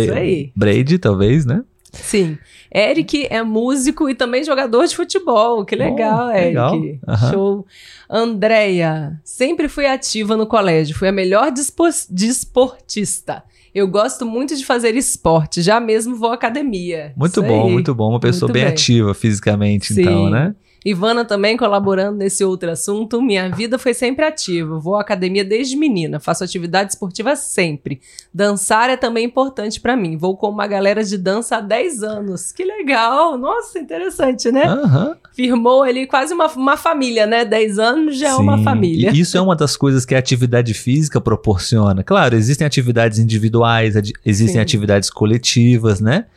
[0.56, 1.64] Brady, talvez, né?
[1.92, 2.38] Sim.
[2.74, 5.64] Eric é músico e também jogador de futebol.
[5.66, 6.48] Que legal, oh, Eric.
[6.48, 6.76] Legal.
[6.76, 7.32] Uhum.
[7.32, 7.66] Show.
[8.10, 10.96] Andréia, sempre fui ativa no colégio.
[10.96, 13.44] Fui a melhor desportista.
[13.74, 17.14] Eu gosto muito de fazer esporte, já mesmo vou à academia.
[17.16, 17.72] Muito Isso bom, aí.
[17.72, 18.10] muito bom.
[18.10, 20.10] Uma pessoa bem, bem, ativa fisicamente, então, Sim.
[20.10, 20.56] então, né?
[20.90, 23.22] Ivana também colaborando nesse outro assunto.
[23.22, 24.80] Minha vida foi sempre ativa.
[24.80, 28.00] Vou à academia desde menina, faço atividade esportiva sempre.
[28.34, 30.16] Dançar é também importante para mim.
[30.16, 32.54] Vou com uma galera de dança há 10 anos.
[32.54, 33.38] Que legal!
[33.38, 34.66] Nossa, interessante, né?
[34.74, 35.16] Uhum.
[35.34, 37.44] Firmou ali quase uma, uma família, né?
[37.44, 38.36] 10 anos já Sim.
[38.36, 39.12] é uma família.
[39.14, 42.02] E isso é uma das coisas que a atividade física proporciona.
[42.02, 43.96] Claro, existem atividades individuais,
[44.26, 44.62] existem Sim.
[44.62, 46.28] atividades coletivas, né?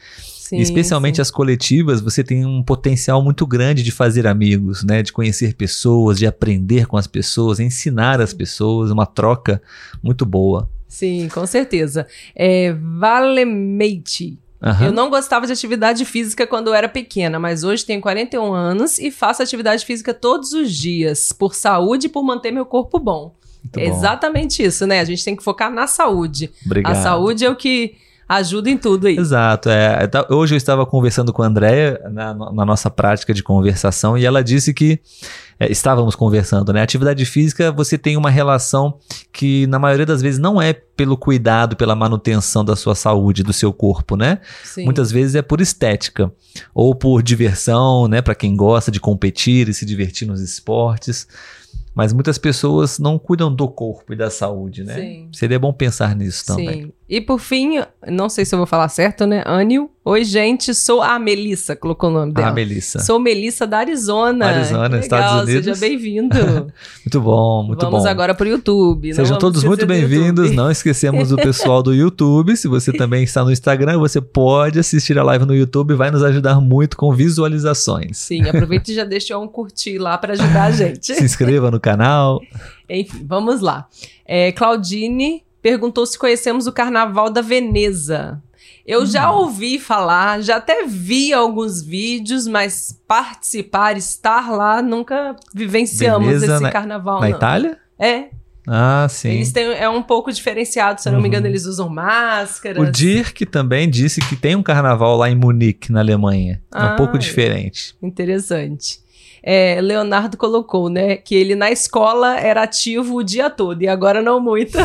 [0.51, 1.23] Sim, especialmente sim.
[1.23, 5.01] as coletivas, você tem um potencial muito grande de fazer amigos, né?
[5.01, 9.63] De conhecer pessoas, de aprender com as pessoas, ensinar as pessoas, uma troca
[10.03, 10.69] muito boa.
[10.89, 12.05] Sim, com certeza.
[12.35, 14.41] É, Valemate.
[14.61, 14.87] Uhum.
[14.87, 18.99] Eu não gostava de atividade física quando eu era pequena, mas hoje tenho 41 anos
[18.99, 23.37] e faço atividade física todos os dias, por saúde e por manter meu corpo bom.
[23.77, 24.99] é exatamente isso, né?
[24.99, 26.51] A gente tem que focar na saúde.
[26.67, 26.91] Obrigado.
[26.91, 27.95] A saúde é o que
[28.31, 29.17] ajuda em tudo aí.
[29.17, 29.69] Exato.
[29.69, 34.25] É, hoje eu estava conversando com a Andréia na, na, nossa prática de conversação e
[34.25, 35.01] ela disse que
[35.59, 36.81] é, estávamos conversando, né?
[36.81, 38.99] Atividade física, você tem uma relação
[39.33, 43.53] que na maioria das vezes não é pelo cuidado, pela manutenção da sua saúde, do
[43.53, 44.39] seu corpo, né?
[44.63, 44.85] Sim.
[44.85, 46.33] Muitas vezes é por estética
[46.73, 48.23] ou por diversão, né?
[48.23, 51.27] Para quem gosta de competir e se divertir nos esportes.
[51.93, 54.95] Mas muitas pessoas não cuidam do corpo e da saúde, né?
[54.95, 55.29] Sim.
[55.33, 56.85] Seria bom pensar nisso também.
[56.85, 56.93] Sim.
[57.11, 59.43] E por fim, não sei se eu vou falar certo, né?
[59.45, 59.91] Anil.
[60.05, 62.51] Oi, gente, sou a Melissa, colocou o nome dela.
[62.51, 63.01] A Melissa.
[63.01, 64.47] Sou Melissa da Arizona.
[64.47, 65.65] Arizona, Estados Unidos.
[65.65, 66.37] Seja bem-vindo.
[67.05, 67.91] muito bom, muito Vamos bom.
[67.91, 69.13] Vamos agora para o YouTube.
[69.13, 70.53] Sejam todos muito bem-vindos.
[70.53, 72.57] Não esquecemos o pessoal do YouTube.
[72.57, 75.95] Se você também está no Instagram, você pode assistir a live no YouTube.
[75.95, 78.19] Vai nos ajudar muito com visualizações.
[78.19, 81.13] Sim, aproveite e já deixa um curtir lá para ajudar a gente.
[81.13, 82.41] Se inscreva no canal.
[82.89, 83.89] Enfim, vamos lá.
[84.25, 88.43] É, Claudine perguntou se conhecemos o Carnaval da Veneza.
[88.87, 89.07] Eu hum.
[89.07, 96.55] já ouvi falar, já até vi alguns vídeos, mas participar, estar lá, nunca vivenciamos Veneza,
[96.55, 97.21] esse na, carnaval.
[97.21, 97.37] Na não.
[97.37, 97.79] Itália?
[97.99, 98.29] É.
[98.67, 99.31] Ah, sim.
[99.31, 101.23] Eles têm, é um pouco diferenciado, se eu não uhum.
[101.23, 102.83] me engano, eles usam máscaras.
[102.83, 106.63] O Dirk também disse que tem um carnaval lá em Munique, na Alemanha.
[106.75, 107.95] É um ah, pouco diferente.
[108.03, 109.01] Interessante
[109.43, 111.17] é, Leonardo colocou, né?
[111.17, 114.79] Que ele na escola era ativo o dia todo e agora não muito.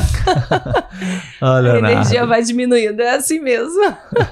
[1.42, 3.82] Olha, a energia vai diminuindo, é assim mesmo.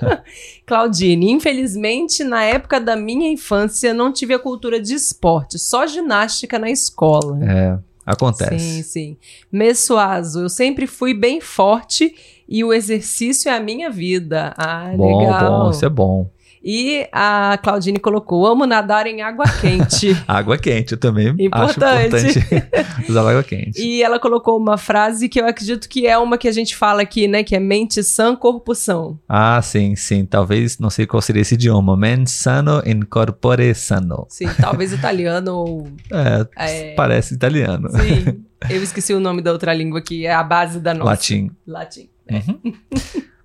[0.66, 6.58] Claudine, infelizmente, na época da minha infância, não tive a cultura de esporte, só ginástica
[6.58, 7.38] na escola.
[7.44, 7.78] É.
[8.06, 8.60] Acontece.
[8.60, 9.18] Sim, sim.
[9.52, 12.14] Messuazo, eu sempre fui bem forte
[12.48, 14.54] e o exercício é a minha vida.
[14.58, 15.64] Ah, bom, legal.
[15.64, 16.30] bom, isso é bom.
[16.63, 20.15] E a Claudine colocou: amo nadar em água quente.
[20.26, 22.15] água quente, eu também importante.
[22.15, 23.82] acho importante usar água quente.
[23.82, 27.02] E ela colocou uma frase que eu acredito que é uma que a gente fala
[27.02, 27.43] aqui, né?
[27.43, 29.19] Que é mente sã, corpo são.
[29.28, 30.26] Ah, sim, sim.
[30.26, 31.97] Talvez, não sei qual seria esse idioma.
[31.97, 34.26] Mens sano in corpore sano.
[34.30, 35.88] Sim, talvez italiano ou.
[36.13, 37.89] É, é, parece italiano.
[37.89, 38.43] Sim.
[38.69, 41.10] Eu esqueci o nome da outra língua que é a base da nossa.
[41.10, 41.52] Latim.
[41.65, 42.10] Latim.
[42.28, 42.36] É.
[42.36, 42.73] Uhum.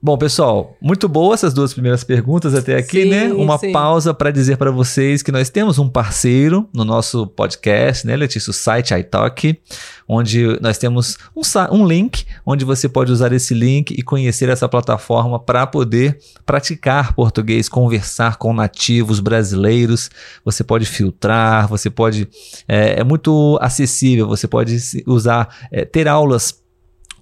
[0.01, 3.33] Bom, pessoal, muito boa essas duas primeiras perguntas até aqui, sim, né?
[3.33, 3.73] Uma sim.
[3.73, 8.53] pausa para dizer para vocês que nós temos um parceiro no nosso podcast, né, Letícia?
[8.53, 9.59] O site iTalk,
[10.07, 14.69] onde nós temos um, um link onde você pode usar esse link e conhecer essa
[14.69, 20.11] plataforma para poder praticar português, conversar com nativos brasileiros.
[20.45, 22.29] Você pode filtrar, você pode.
[22.69, 26.63] É, é muito acessível, você pode usar, é, ter aulas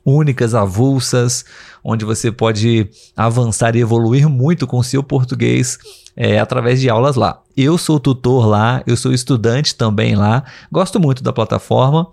[0.07, 1.45] únicas, avulsas,
[1.87, 5.79] onde você pode avançar e evoluir muito com o seu português
[6.17, 7.41] é, através de aulas lá.
[7.57, 12.11] Eu sou tutor lá, eu sou estudante também lá, gosto muito da plataforma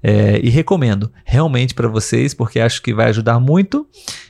[0.00, 3.86] é, e recomendo realmente para vocês, porque acho que vai ajudar muito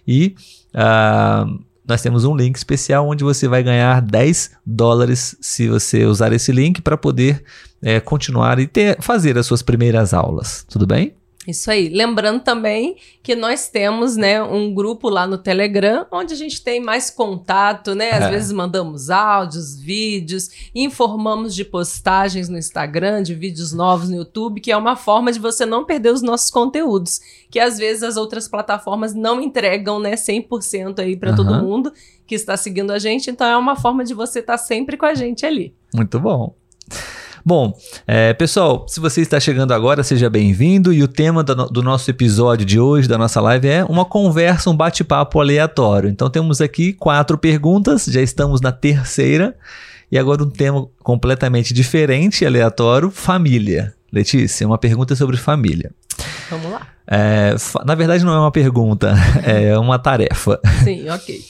[0.08, 0.34] e.
[0.74, 6.32] Uh, nós temos um link especial onde você vai ganhar 10 dólares se você usar
[6.32, 7.44] esse link para poder
[7.80, 10.66] é, continuar e ter, fazer as suas primeiras aulas.
[10.68, 11.14] Tudo bem?
[11.46, 11.88] Isso aí.
[11.88, 16.80] Lembrando também que nós temos, né, um grupo lá no Telegram, onde a gente tem
[16.80, 18.10] mais contato, né?
[18.10, 18.30] Às é.
[18.30, 24.72] vezes mandamos áudios, vídeos, informamos de postagens no Instagram, de vídeos novos no YouTube, que
[24.72, 28.48] é uma forma de você não perder os nossos conteúdos, que às vezes as outras
[28.48, 31.36] plataformas não entregam, né, 100% aí para uhum.
[31.36, 31.92] todo mundo
[32.26, 35.06] que está seguindo a gente, então é uma forma de você estar tá sempre com
[35.06, 35.74] a gente ali.
[35.94, 36.54] Muito bom.
[37.46, 37.78] Bom,
[38.08, 40.92] é, pessoal, se você está chegando agora, seja bem-vindo.
[40.92, 44.68] E o tema do, do, nosso episódio de hoje, da nossa live, é uma conversa,
[44.68, 46.10] um bate-papo aleatório.
[46.10, 49.54] Então temos aqui quatro perguntas, já estamos na terceira.
[50.10, 53.94] E agora um tema completamente diferente e aleatório: família.
[54.12, 55.92] Letícia, uma pergunta sobre família.
[56.50, 56.84] Vamos lá.
[57.06, 57.54] É,
[57.84, 59.14] na verdade, não é uma pergunta,
[59.46, 60.58] é uma tarefa.
[60.82, 61.44] Sim, ok.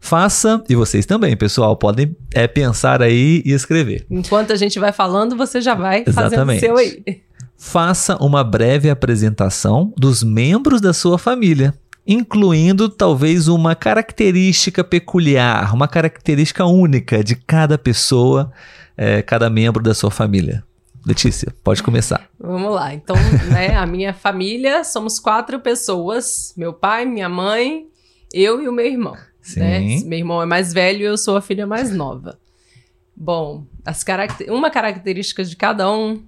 [0.00, 4.06] Faça, e vocês também, pessoal, podem é, pensar aí e escrever.
[4.10, 6.36] Enquanto a gente vai falando, você já vai Exatamente.
[6.36, 7.22] fazendo o seu aí.
[7.56, 11.74] Faça uma breve apresentação dos membros da sua família,
[12.06, 18.50] incluindo talvez uma característica peculiar, uma característica única de cada pessoa,
[18.96, 20.64] é, cada membro da sua família.
[21.06, 22.28] Letícia, pode começar.
[22.38, 22.94] Vamos lá.
[22.94, 23.16] Então,
[23.52, 27.86] né, a minha família somos quatro pessoas: meu pai, minha mãe,
[28.32, 29.16] eu e o meu irmão.
[29.56, 30.00] Né?
[30.04, 32.38] Meu irmão é mais velho e eu sou a filha mais nova.
[33.16, 34.52] Bom, as caracter...
[34.52, 36.22] uma característica de cada um.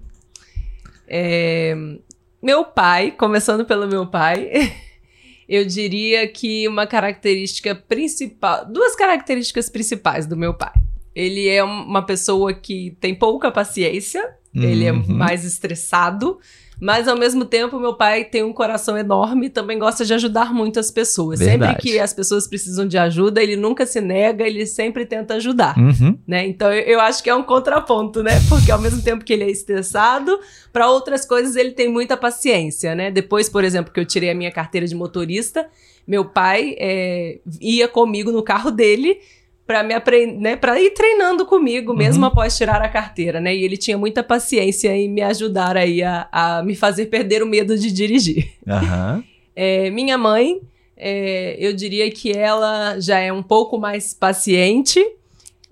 [1.07, 1.75] É...
[2.42, 4.51] Meu pai, começando pelo meu pai,
[5.48, 8.66] eu diria que uma característica principal.
[8.66, 10.72] Duas características principais do meu pai.
[11.14, 14.22] Ele é uma pessoa que tem pouca paciência,
[14.55, 14.62] uhum.
[14.62, 15.05] ele é uhum.
[15.09, 16.40] mais estressado
[16.82, 20.52] mas ao mesmo tempo, meu pai tem um coração enorme e também gosta de ajudar
[20.52, 21.38] muitas pessoas.
[21.38, 21.74] Verdade.
[21.74, 25.78] Sempre que as pessoas precisam de ajuda, ele nunca se nega, ele sempre tenta ajudar.
[25.78, 26.18] Uhum.
[26.26, 26.44] Né?
[26.44, 28.32] Então eu, eu, acho que é um contraponto, né?
[28.50, 30.40] Porque ao mesmo tempo que ele é estressado,
[30.72, 33.12] para outras coisas ele tem muita paciência, né?
[33.12, 35.68] Depois, por exemplo, que eu tirei a minha carteira de motorista,
[36.04, 39.20] meu pai é, ia comigo no carro dele
[39.66, 42.29] para me aprender, né, para ir treinando comigo mesmo uhum.
[42.29, 43.55] após tirar a carteira, né?
[43.55, 47.46] E ele tinha muita paciência em me ajudar aí a, a me fazer perder o
[47.46, 48.51] medo de dirigir.
[48.66, 49.22] Uhum.
[49.55, 50.61] É, minha mãe,
[50.96, 55.01] é, eu diria que ela já é um pouco mais paciente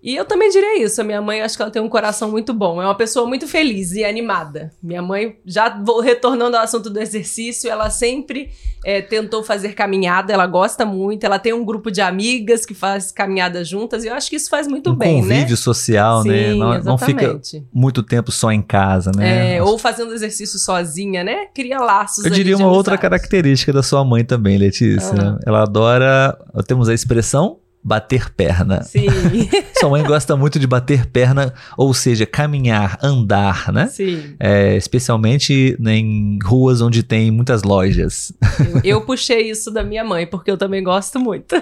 [0.03, 1.01] e eu também diria isso.
[1.01, 2.81] A minha mãe, acho que ela tem um coração muito bom.
[2.81, 4.73] É uma pessoa muito feliz e animada.
[4.83, 8.51] Minha mãe, já vou retornando ao assunto do exercício, ela sempre
[8.85, 10.33] é, tentou fazer caminhada.
[10.33, 11.25] Ela gosta muito.
[11.25, 14.05] Ela tem um grupo de amigas que faz caminhada juntas.
[14.05, 15.57] E eu acho que isso faz muito um bem, convívio né?
[15.57, 16.55] social, Sim, né?
[16.55, 17.39] Não, não, fica
[17.73, 19.57] muito tempo só em casa, né?
[19.57, 21.47] É, ou fazendo exercício sozinha, né?
[21.55, 22.25] Cria laços.
[22.25, 25.13] Eu diria uma outra característica da sua mãe também, Letícia.
[25.15, 25.39] Uhum.
[25.47, 26.39] Ela adora.
[26.67, 28.83] Temos a expressão bater perna.
[28.83, 29.07] Sim.
[29.79, 33.87] Sua mãe gosta muito de bater perna, ou seja, caminhar, andar, né?
[33.89, 34.35] Sim.
[34.39, 38.33] É, especialmente em ruas onde tem muitas lojas.
[38.59, 41.57] Eu, eu puxei isso da minha mãe, porque eu também gosto muito.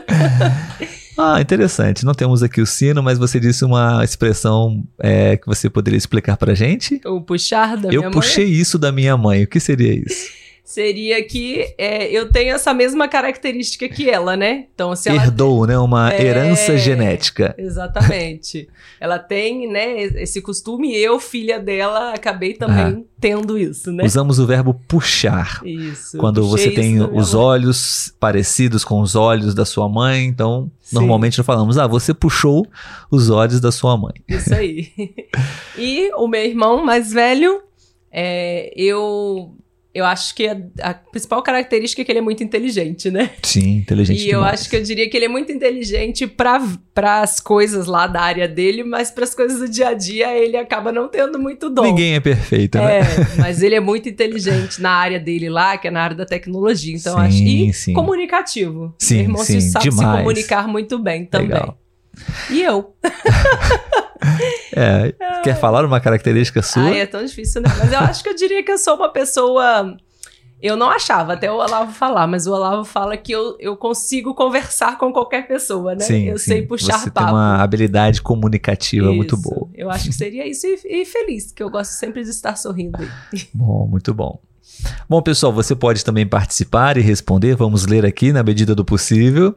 [1.16, 2.04] ah, interessante.
[2.04, 6.37] Não temos aqui o sino, mas você disse uma expressão é, que você poderia explicar
[6.37, 7.00] pra gente?
[7.07, 8.09] O puxar da eu minha mãe?
[8.09, 9.44] Eu puxei isso da minha mãe.
[9.44, 10.47] O que seria isso?
[10.68, 14.66] Seria que é, eu tenho essa mesma característica que ela, né?
[14.74, 17.54] Então, se ela herdou, né, uma é, herança genética.
[17.57, 18.68] Exatamente.
[19.00, 23.00] ela tem, né, esse costume e eu, filha dela, acabei também ah.
[23.18, 24.04] tendo isso, né?
[24.04, 25.62] Usamos o verbo puxar.
[25.64, 26.18] Isso.
[26.18, 30.96] Quando você tem os olhos parecidos com os olhos da sua mãe, então Sim.
[30.96, 32.66] normalmente nós falamos: "Ah, você puxou
[33.11, 34.12] os olhos da sua mãe".
[34.28, 34.92] Isso aí.
[35.78, 37.62] e o meu irmão mais velho,
[38.12, 39.54] é, eu
[39.98, 43.30] eu acho que a, a, principal característica é que ele é muito inteligente, né?
[43.42, 44.18] Sim, inteligente.
[44.18, 44.32] E demais.
[44.32, 48.20] eu acho que eu diria que ele é muito inteligente para as coisas lá da
[48.20, 51.68] área dele, mas para as coisas do dia a dia ele acaba não tendo muito
[51.68, 51.82] dom.
[51.82, 53.00] Ninguém é perfeito, né?
[53.00, 53.02] É,
[53.37, 56.94] mas ele é muito inteligente na área dele lá, que é na área da tecnologia.
[56.94, 57.92] Então sim, acho e sim.
[57.92, 58.94] comunicativo.
[58.98, 60.11] Sim, Meu irmão sim, se sabe demais.
[60.11, 61.48] se comunicar muito bem também.
[61.48, 61.78] Legal.
[62.50, 62.94] E eu.
[64.72, 66.83] É, quer falar uma característica sua?
[66.85, 67.68] Ai, é tão difícil, né?
[67.78, 69.96] Mas eu acho que eu diria que eu sou uma pessoa.
[70.61, 74.35] Eu não achava, até o Olavo falar, mas o Olavo fala que eu, eu consigo
[74.35, 76.00] conversar com qualquer pessoa, né?
[76.00, 76.46] Sim, eu sim.
[76.46, 77.26] sei puxar Você papo.
[77.26, 79.16] tem uma habilidade comunicativa isso.
[79.16, 79.68] muito boa.
[79.72, 82.98] Eu acho que seria isso e, e feliz, que eu gosto sempre de estar sorrindo.
[83.54, 84.40] Bom, muito bom.
[85.09, 87.57] Bom, pessoal, você pode também participar e responder.
[87.57, 89.57] Vamos ler aqui, na medida do possível,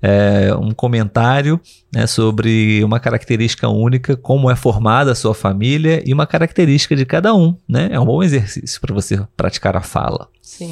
[0.00, 1.60] é, um comentário
[1.92, 7.04] né, sobre uma característica única, como é formada a sua família e uma característica de
[7.04, 7.56] cada um.
[7.68, 7.88] Né?
[7.90, 10.28] É um bom exercício para você praticar a fala.
[10.40, 10.70] Sim.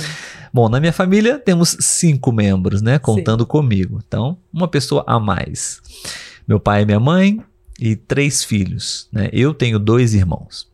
[0.52, 2.98] Bom, na minha família temos cinco membros, né?
[2.98, 3.48] Contando Sim.
[3.48, 4.00] comigo.
[4.06, 5.80] Então, uma pessoa a mais.
[6.46, 7.40] Meu pai e minha mãe
[7.80, 9.08] e três filhos.
[9.12, 9.30] Né?
[9.32, 10.68] Eu tenho dois irmãos.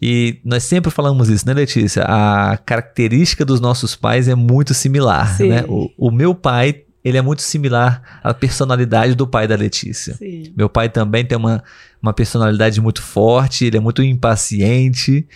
[0.00, 2.04] E nós sempre falamos isso, né, Letícia?
[2.04, 5.48] A característica dos nossos pais é muito similar, Sim.
[5.48, 5.64] né?
[5.68, 10.14] O, o meu pai, ele é muito similar à personalidade do pai da Letícia.
[10.14, 10.52] Sim.
[10.56, 11.62] Meu pai também tem uma,
[12.00, 15.26] uma personalidade muito forte, ele é muito impaciente.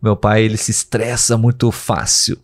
[0.00, 2.38] Meu pai, ele se estressa muito fácil.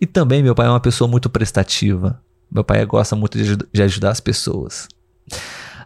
[0.00, 2.20] E também meu pai é uma pessoa muito prestativa.
[2.50, 4.88] Meu pai gosta muito de, de ajudar as pessoas.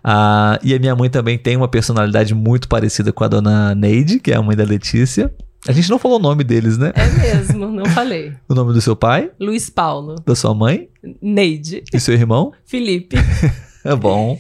[0.03, 4.21] Ah, e a minha mãe também tem uma personalidade muito parecida com a dona Neide,
[4.21, 5.33] que é a mãe da Letícia.
[5.67, 6.93] A gente não falou o nome deles, né?
[6.95, 8.33] É mesmo, não falei.
[8.49, 9.31] o nome do seu pai?
[9.41, 10.15] Luiz Paulo.
[10.25, 10.89] Da sua mãe?
[11.21, 11.83] Neide.
[11.93, 12.53] E seu irmão?
[12.65, 13.17] Felipe.
[13.85, 14.39] é bom.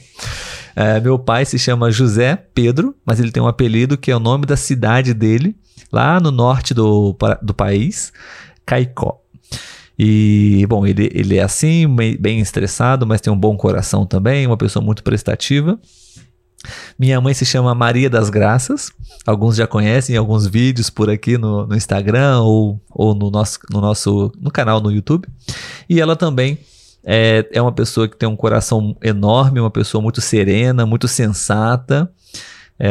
[0.76, 4.20] É, meu pai se chama José Pedro, mas ele tem um apelido que é o
[4.20, 5.56] nome da cidade dele,
[5.92, 8.12] lá no norte do, do país,
[8.64, 9.20] Caicó.
[9.98, 11.88] E, bom, ele, ele é assim,
[12.20, 15.78] bem estressado, mas tem um bom coração também, uma pessoa muito prestativa.
[16.98, 18.90] Minha mãe se chama Maria das Graças.
[19.26, 23.80] Alguns já conhecem alguns vídeos por aqui no, no Instagram ou, ou no, nosso, no
[23.80, 25.28] nosso no canal no YouTube.
[25.88, 26.58] E ela também
[27.04, 32.10] é, é uma pessoa que tem um coração enorme, uma pessoa muito serena, muito sensata.
[32.78, 32.90] É,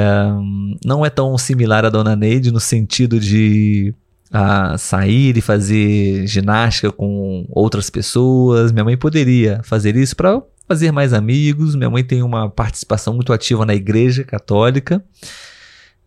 [0.85, 3.93] não é tão similar à Dona Neide no sentido de
[4.31, 8.71] a sair e fazer ginástica com outras pessoas.
[8.71, 11.75] Minha mãe poderia fazer isso para fazer mais amigos.
[11.75, 15.03] Minha mãe tem uma participação muito ativa na igreja católica.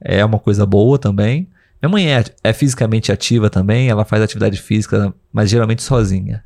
[0.01, 1.49] É uma coisa boa também.
[1.83, 6.45] Minha mãe é, é fisicamente ativa também, ela faz atividade física, mas geralmente sozinha.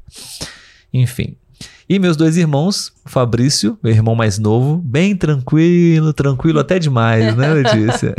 [0.93, 1.37] Enfim.
[1.89, 7.37] E meus dois irmãos, o Fabrício, meu irmão mais novo, bem tranquilo, tranquilo até demais,
[7.37, 8.15] né, Letícia?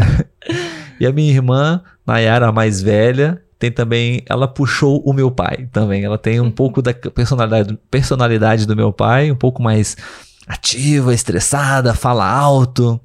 [0.99, 5.67] e a minha irmã, Nayara, a mais velha, tem também, ela puxou o meu pai
[5.71, 6.03] também.
[6.03, 9.95] Ela tem um pouco da personalidade, personalidade do meu pai, um pouco mais
[10.47, 12.99] ativa, estressada, fala alto,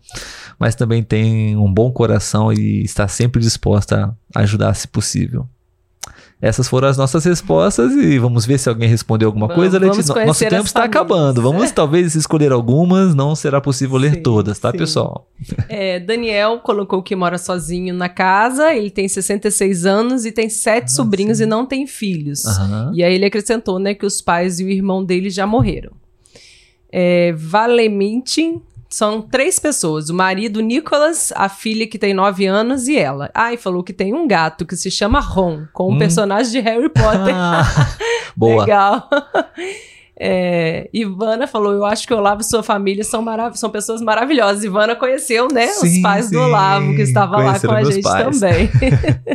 [0.58, 5.48] mas também tem um bom coração e está sempre disposta a ajudar se possível.
[6.42, 9.78] Essas foram as nossas respostas e vamos ver se alguém respondeu alguma vamos, coisa.
[9.78, 11.42] Vamos Nosso tempo está acabando.
[11.42, 14.78] Vamos talvez escolher algumas, não será possível ler sim, todas, tá, sim.
[14.78, 15.26] pessoal?
[15.68, 20.86] É, Daniel colocou que mora sozinho na casa, ele tem 66 anos e tem sete
[20.86, 21.44] ah, sobrinhos sim.
[21.44, 22.44] e não tem filhos.
[22.44, 22.92] Uhum.
[22.94, 25.92] E aí ele acrescentou, né, que os pais e o irmão dele já morreram.
[26.92, 32.98] É, Valemintin são três pessoas: o marido Nicholas, a filha que tem nove anos e
[32.98, 33.30] ela.
[33.32, 35.98] Ah, e falou que tem um gato que se chama Ron, com um hum.
[35.98, 37.34] personagem de Harry Potter.
[38.36, 38.62] Boa.
[38.62, 39.08] Legal.
[40.22, 44.02] É, Ivana falou: Eu acho que o Olavo e sua família são, marav são pessoas
[44.02, 44.62] maravilhosas.
[44.62, 45.68] Ivana conheceu, né?
[45.68, 46.32] Sim, os pais sim.
[46.32, 48.38] do Olavo, que estavam lá com a gente pais.
[48.38, 48.68] também.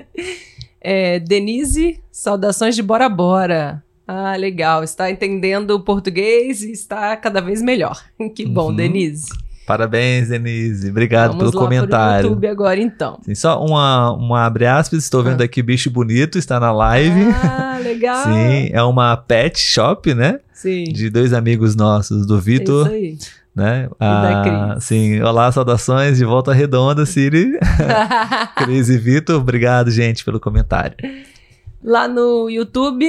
[0.79, 3.83] é, Denise, saudações de Bora Bora.
[4.07, 4.83] Ah, legal.
[4.83, 8.05] Está entendendo o português e está cada vez melhor.
[8.35, 8.75] Que bom, Uhum.
[8.75, 9.25] Denise.
[9.65, 10.89] Parabéns, Denise.
[10.89, 12.19] Obrigado Vamos pelo lá comentário.
[12.21, 13.19] Pro YouTube agora, então.
[13.23, 17.31] Sim, só uma, uma abre aspas, estou vendo aqui bicho bonito, está na live.
[17.43, 18.23] Ah, legal.
[18.25, 20.39] Sim, é uma pet shop, né?
[20.53, 20.83] Sim.
[20.85, 23.17] De dois amigos nossos, do É Vitor, isso aí.
[23.55, 23.89] né?
[23.99, 27.57] Ah, sim, olá, saudações de volta redonda, Siri.
[28.55, 30.95] Cris e Vitor, obrigado, gente, pelo comentário.
[31.83, 33.05] Lá no YouTube,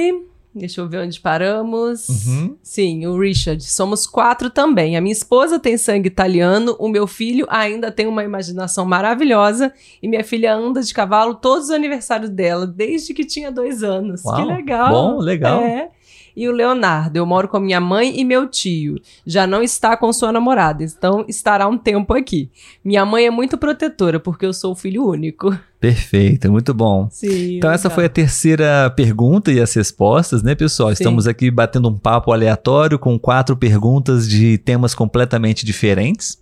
[0.53, 2.09] Deixa eu ver onde paramos.
[2.09, 2.55] Uhum.
[2.63, 3.63] Sim, o Richard.
[3.63, 4.97] Somos quatro também.
[4.97, 9.71] A minha esposa tem sangue italiano, o meu filho ainda tem uma imaginação maravilhosa
[10.01, 14.23] e minha filha anda de cavalo todos os aniversários dela, desde que tinha dois anos.
[14.25, 14.89] Uau, que legal.
[14.89, 15.61] Bom, legal.
[15.61, 15.89] É
[16.37, 17.17] e o Leonardo.
[17.17, 19.01] Eu moro com minha mãe e meu tio.
[19.25, 22.51] Já não está com sua namorada, então estará um tempo aqui.
[22.85, 25.57] Minha mãe é muito protetora, porque eu sou o filho único.
[25.79, 27.07] Perfeito, muito bom.
[27.09, 27.27] Sim,
[27.57, 27.71] então, legal.
[27.71, 30.89] essa foi a terceira pergunta e as respostas, né, pessoal?
[30.89, 30.93] Sim.
[30.93, 36.37] Estamos aqui batendo um papo aleatório com quatro perguntas de temas completamente diferentes.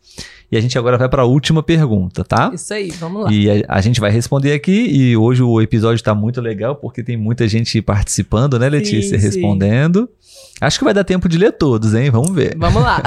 [0.52, 2.52] E a gente agora vai para a última pergunta, tá?
[2.54, 3.32] Isso aí, vamos lá.
[3.32, 4.88] E a, a gente vai responder aqui.
[4.90, 9.20] E hoje o episódio está muito legal porque tem muita gente participando, né, Letícia?
[9.20, 10.10] Sim, respondendo.
[10.22, 10.46] Sim.
[10.62, 12.10] Acho que vai dar tempo de ler todos, hein?
[12.10, 12.56] Vamos ver.
[12.58, 13.02] Vamos lá.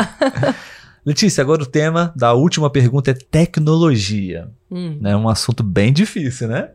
[1.06, 4.48] Letícia, agora o tema da última pergunta é tecnologia.
[4.70, 5.00] Hum.
[5.04, 6.70] É um assunto bem difícil, né?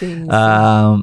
[0.00, 0.26] Sim.
[0.28, 0.98] Ah,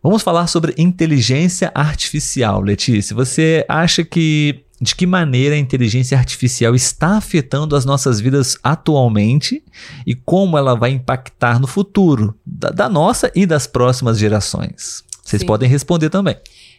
[0.00, 3.16] vamos falar sobre inteligência artificial, Letícia.
[3.16, 9.62] Você acha que de que maneira a inteligência artificial está afetando as nossas vidas atualmente
[10.06, 15.04] e como ela vai impactar no futuro da, da nossa e das próximas gerações.
[15.22, 15.46] Vocês Sim.
[15.46, 16.36] podem responder também.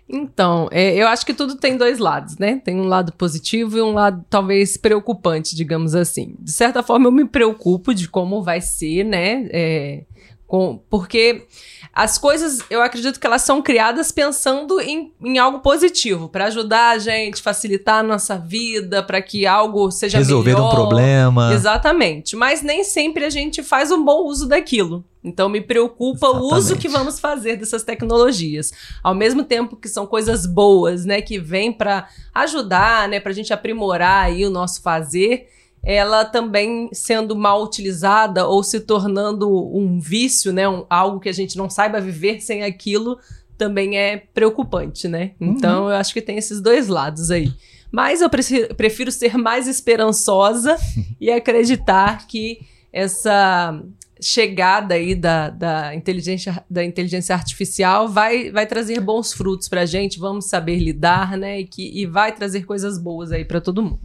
[0.10, 2.62] Então, é, eu acho que tudo tem dois lados, né?
[2.64, 6.36] Tem um lado positivo e um lado talvez preocupante, digamos assim.
[6.40, 9.50] De certa forma, eu me preocupo de como vai ser, né?
[9.52, 10.04] É,
[10.48, 11.46] com, porque
[11.94, 16.92] as coisas, eu acredito que elas são criadas pensando em, em algo positivo, para ajudar
[16.92, 20.68] a gente, facilitar a nossa vida, para que algo seja Resolver melhor.
[20.68, 21.54] um problema.
[21.54, 22.36] Exatamente.
[22.36, 25.04] Mas nem sempre a gente faz um bom uso daquilo.
[25.22, 26.54] Então me preocupa Exatamente.
[26.54, 28.72] o uso que vamos fazer dessas tecnologias.
[29.04, 33.36] Ao mesmo tempo que são coisas boas, né, que vêm para ajudar, né, para a
[33.36, 35.48] gente aprimorar aí o nosso fazer
[35.84, 41.34] ela também sendo mal utilizada ou se tornando um vício, né, um, algo que a
[41.34, 43.18] gente não saiba viver sem aquilo,
[43.58, 45.32] também é preocupante, né?
[45.42, 45.90] Então uhum.
[45.90, 47.52] eu acho que tem esses dois lados aí.
[47.92, 50.78] Mas eu prefiro ser mais esperançosa
[51.20, 52.60] e acreditar que
[52.92, 53.82] essa
[54.20, 59.86] chegada aí da, da, inteligência, da inteligência artificial vai, vai trazer bons frutos para a
[59.86, 61.62] gente, vamos saber lidar, né?
[61.62, 64.00] E, que, e vai trazer coisas boas aí para todo mundo.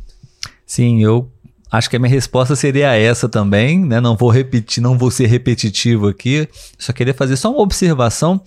[0.66, 1.30] Sim, eu
[1.72, 3.98] Acho que a minha resposta seria essa também, né?
[3.98, 6.46] Não vou repetir, não vou ser repetitivo aqui.
[6.78, 8.42] Só queria fazer só uma observação,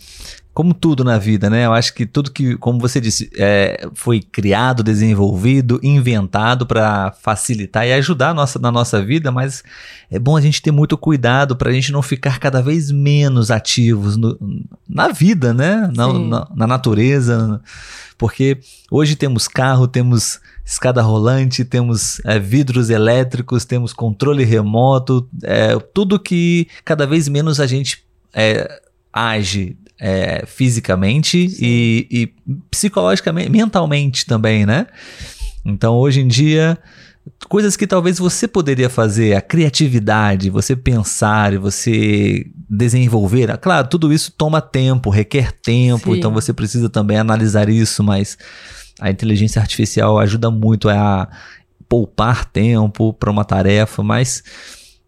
[0.56, 1.66] como tudo na vida, né?
[1.66, 7.86] Eu acho que tudo que, como você disse, é, foi criado, desenvolvido, inventado para facilitar
[7.86, 9.66] e ajudar a nossa, na nossa vida, mas
[10.10, 13.52] é bom a gente ter muito cuidado para a gente não ficar cada vez menos
[13.52, 14.40] ativos no,
[14.88, 15.92] na vida, né?
[15.94, 17.62] Na, na, na natureza,
[18.18, 18.58] porque
[18.90, 26.18] hoje temos carro, temos escada rolante, temos é, vidros elétricos, temos controle remoto, é, tudo
[26.18, 28.82] que cada vez menos a gente é,
[29.12, 34.88] age é, fisicamente e, e, psicologicamente, mentalmente também, né?
[35.66, 36.78] Então hoje em dia,
[37.50, 44.12] coisas que talvez você poderia fazer, a criatividade, você pensar e você desenvolver, claro, tudo
[44.12, 46.18] isso toma tempo, requer tempo, Sim.
[46.18, 48.38] então você precisa também analisar isso, mas
[49.00, 51.28] a inteligência artificial ajuda muito a
[51.88, 54.44] poupar tempo para uma tarefa, mas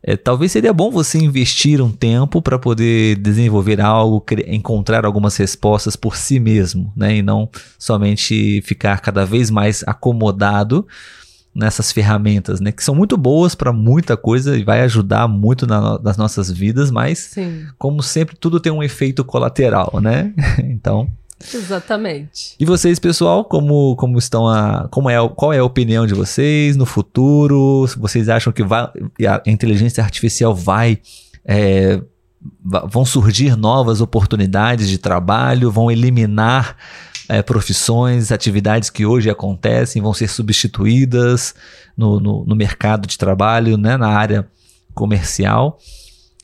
[0.03, 5.95] é, talvez seria bom você investir um tempo para poder desenvolver algo, encontrar algumas respostas
[5.95, 7.17] por si mesmo, né?
[7.17, 10.87] E não somente ficar cada vez mais acomodado
[11.53, 12.71] nessas ferramentas, né?
[12.71, 16.91] Que são muito boas para muita coisa e vai ajudar muito na, nas nossas vidas,
[16.91, 17.65] mas Sim.
[17.79, 20.33] como sempre tudo tem um efeito colateral, né?
[20.63, 21.09] então
[21.53, 22.55] Exatamente.
[22.59, 24.87] E vocês, pessoal, como, como estão a.
[24.89, 27.85] Como é, qual é a opinião de vocês no futuro?
[27.97, 28.89] Vocês acham que vai,
[29.27, 30.99] a inteligência artificial vai.
[31.45, 32.01] É,
[32.63, 36.75] vão surgir novas oportunidades de trabalho, vão eliminar
[37.29, 41.53] é, profissões, atividades que hoje acontecem, vão ser substituídas
[41.95, 44.47] no, no, no mercado de trabalho, né, na área
[44.93, 45.77] comercial.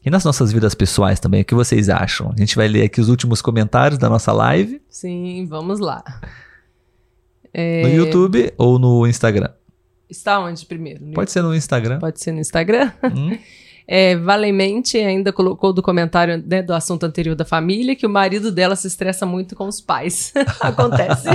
[0.06, 2.32] E nas nossas vidas pessoais também, o que vocês acham?
[2.36, 4.82] A gente vai ler aqui os últimos comentários da nossa live.
[4.90, 6.04] Sim, vamos lá.
[7.54, 7.84] É...
[7.84, 9.50] No YouTube ou no Instagram?
[10.10, 11.06] Está onde primeiro?
[11.14, 12.00] Pode ser no Instagram.
[12.00, 12.92] Pode ser no Instagram.
[13.16, 13.38] Hum.
[13.86, 18.50] É, Valemente ainda colocou do comentário né, do assunto anterior da família que o marido
[18.50, 20.32] dela se estressa muito com os pais.
[20.62, 21.28] Acontece.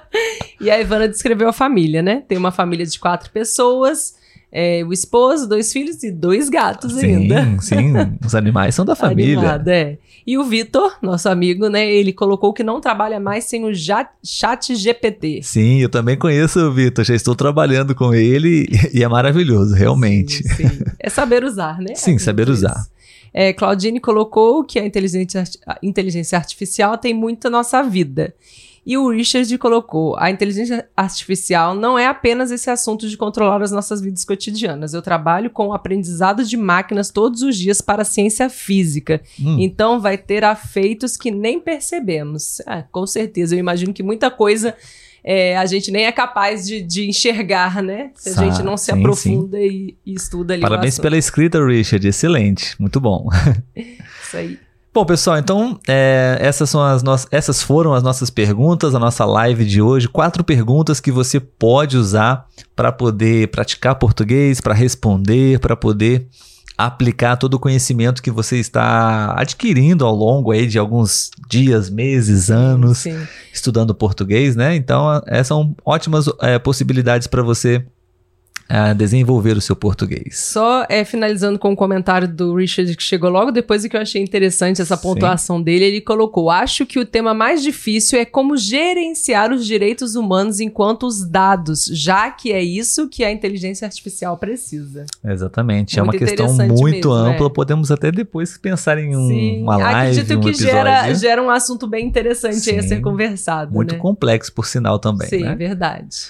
[0.60, 2.22] e a Ivana descreveu a família, né?
[2.28, 4.14] Tem uma família de quatro pessoas
[4.58, 7.60] é, o esposo, dois filhos e dois gatos sim, ainda.
[7.60, 7.92] Sim,
[8.24, 9.38] os animais são da família.
[9.38, 9.98] Animado, é.
[10.26, 13.72] E o Vitor, nosso amigo, né, ele colocou que não trabalha mais sem o
[14.24, 15.40] chat GPT.
[15.42, 20.42] Sim, eu também conheço o Vitor, já estou trabalhando com ele e é maravilhoso, realmente.
[20.48, 20.84] Sim, sim.
[20.98, 21.92] É saber usar, né?
[21.94, 22.86] Sim, saber usar.
[23.34, 28.32] É, Claudine colocou que a inteligência, a inteligência artificial tem muito a nossa vida
[28.86, 33.72] E o Richard colocou: a inteligência artificial não é apenas esse assunto de controlar as
[33.72, 34.94] nossas vidas cotidianas.
[34.94, 39.20] Eu trabalho com o aprendizado de máquinas todos os dias para a ciência física.
[39.40, 39.56] Hum.
[39.58, 42.60] Então vai ter afeitos que nem percebemos.
[42.60, 44.76] É, com certeza, eu imagino que muita coisa.
[45.28, 48.12] É, a gente nem é capaz de, de enxergar, né?
[48.14, 49.64] Se a Sá, gente não se sim, aprofunda sim.
[49.64, 50.62] E, e, estuda ali.
[50.62, 52.06] Parabéns pela escrita, Richard.
[52.06, 52.80] Excelente.
[52.80, 53.28] Muito bom.
[53.74, 54.56] Isso aí.
[54.96, 57.14] Bom, pessoal, então é, essas, são as no...
[57.30, 60.08] essas foram as nossas perguntas, a nossa live de hoje.
[60.08, 66.26] Quatro perguntas que você pode usar para poder praticar português, para responder, para poder
[66.78, 72.50] aplicar todo o conhecimento que você está adquirindo ao longo aí de alguns dias, meses,
[72.50, 73.26] anos, sim, sim.
[73.52, 74.74] estudando português, né?
[74.76, 77.84] Então, essas são ótimas é, possibilidades para você
[78.68, 80.38] a desenvolver o seu português.
[80.38, 84.00] Só é, finalizando com um comentário do Richard que chegou logo depois e que eu
[84.00, 85.64] achei interessante essa pontuação Sim.
[85.64, 90.60] dele, ele colocou: "Acho que o tema mais difícil é como gerenciar os direitos humanos
[90.60, 96.02] enquanto os dados, já que é isso que a inteligência artificial precisa." Exatamente, muito é
[96.02, 97.50] uma questão muito mesmo, ampla, é.
[97.50, 99.62] podemos até depois pensar em um, Sim.
[99.62, 100.72] uma live, Acredito um que episódio.
[100.72, 102.78] gera gera um assunto bem interessante Sim.
[102.78, 104.00] a ser conversado, Muito né?
[104.00, 105.54] complexo por sinal também, Sim, né?
[105.54, 106.28] verdade.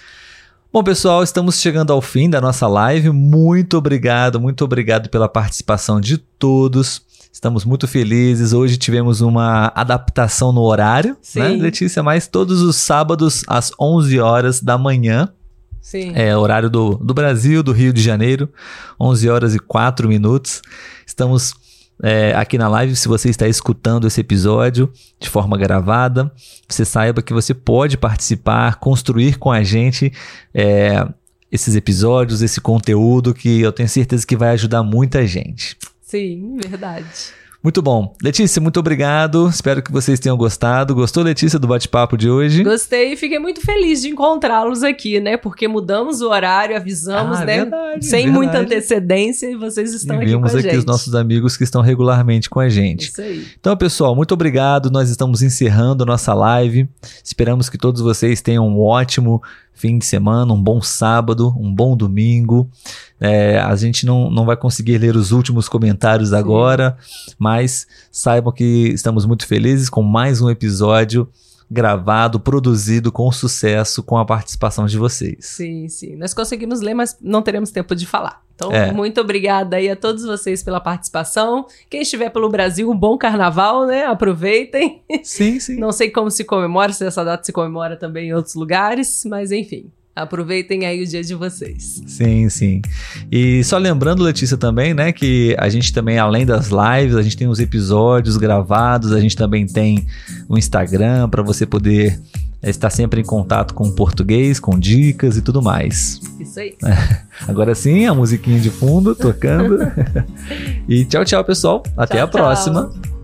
[0.72, 3.10] Bom, pessoal, estamos chegando ao fim da nossa live.
[3.10, 7.02] Muito obrigado, muito obrigado pela participação de todos.
[7.32, 8.52] Estamos muito felizes.
[8.52, 11.40] Hoje tivemos uma adaptação no horário, né, Sim.
[11.40, 12.02] né, Letícia?
[12.02, 15.32] Mas todos os sábados, às 11 horas da manhã.
[15.80, 16.12] Sim.
[16.14, 18.48] É horário do, do Brasil, do Rio de Janeiro,
[19.00, 20.60] 11 horas e 4 minutos.
[21.06, 21.54] Estamos
[22.02, 26.30] é, aqui na live, se você está escutando esse episódio de forma gravada,
[26.68, 30.12] você saiba que você pode participar, construir com a gente
[30.54, 31.06] é,
[31.50, 35.76] esses episódios, esse conteúdo que eu tenho certeza que vai ajudar muita gente.
[36.02, 37.06] Sim, verdade.
[37.66, 38.14] Muito bom.
[38.22, 39.48] Letícia, muito obrigado.
[39.48, 40.94] Espero que vocês tenham gostado.
[40.94, 42.62] Gostou, Letícia, do bate-papo de hoje?
[42.62, 45.36] Gostei e fiquei muito feliz de encontrá-los aqui, né?
[45.36, 47.56] Porque mudamos o horário, avisamos, ah, né?
[47.62, 48.38] Verdade, Sem verdade.
[48.38, 50.58] muita antecedência e vocês estão e aqui com a gente.
[50.58, 53.08] Vimos aqui os nossos amigos que estão regularmente com a gente.
[53.08, 53.44] Isso aí.
[53.58, 54.88] Então, pessoal, muito obrigado.
[54.88, 56.88] Nós estamos encerrando a nossa live.
[57.24, 59.42] Esperamos que todos vocês tenham um ótimo
[59.76, 62.70] fim de semana, um bom sábado, um bom domingo.
[63.20, 66.36] É, a gente não, não vai conseguir ler os últimos comentários Sim.
[66.36, 66.96] agora,
[67.38, 71.28] mas saibam que estamos muito felizes com mais um episódio
[71.70, 75.38] gravado, produzido com sucesso com a participação de vocês.
[75.40, 76.16] Sim, sim.
[76.16, 78.42] Nós conseguimos ler, mas não teremos tempo de falar.
[78.54, 78.90] Então, é.
[78.90, 81.66] muito obrigada aí a todos vocês pela participação.
[81.90, 84.06] Quem estiver pelo Brasil, um bom carnaval, né?
[84.06, 85.02] Aproveitem.
[85.22, 85.76] Sim, sim.
[85.76, 89.52] Não sei como se comemora, se essa data se comemora também em outros lugares, mas
[89.52, 89.90] enfim.
[90.16, 92.02] Aproveitem aí o dia de vocês.
[92.06, 92.80] Sim, sim.
[93.30, 97.36] E só lembrando, Letícia, também, né, que a gente também, além das lives, a gente
[97.36, 100.06] tem os episódios gravados, a gente também tem
[100.48, 102.18] o Instagram para você poder
[102.62, 106.18] estar sempre em contato com o português, com dicas e tudo mais.
[106.40, 106.74] Isso aí.
[107.46, 109.78] Agora sim, a musiquinha de fundo tocando.
[110.88, 111.82] e tchau, tchau, pessoal.
[111.94, 112.90] Até tchau, a próxima.
[112.90, 113.15] Tchau.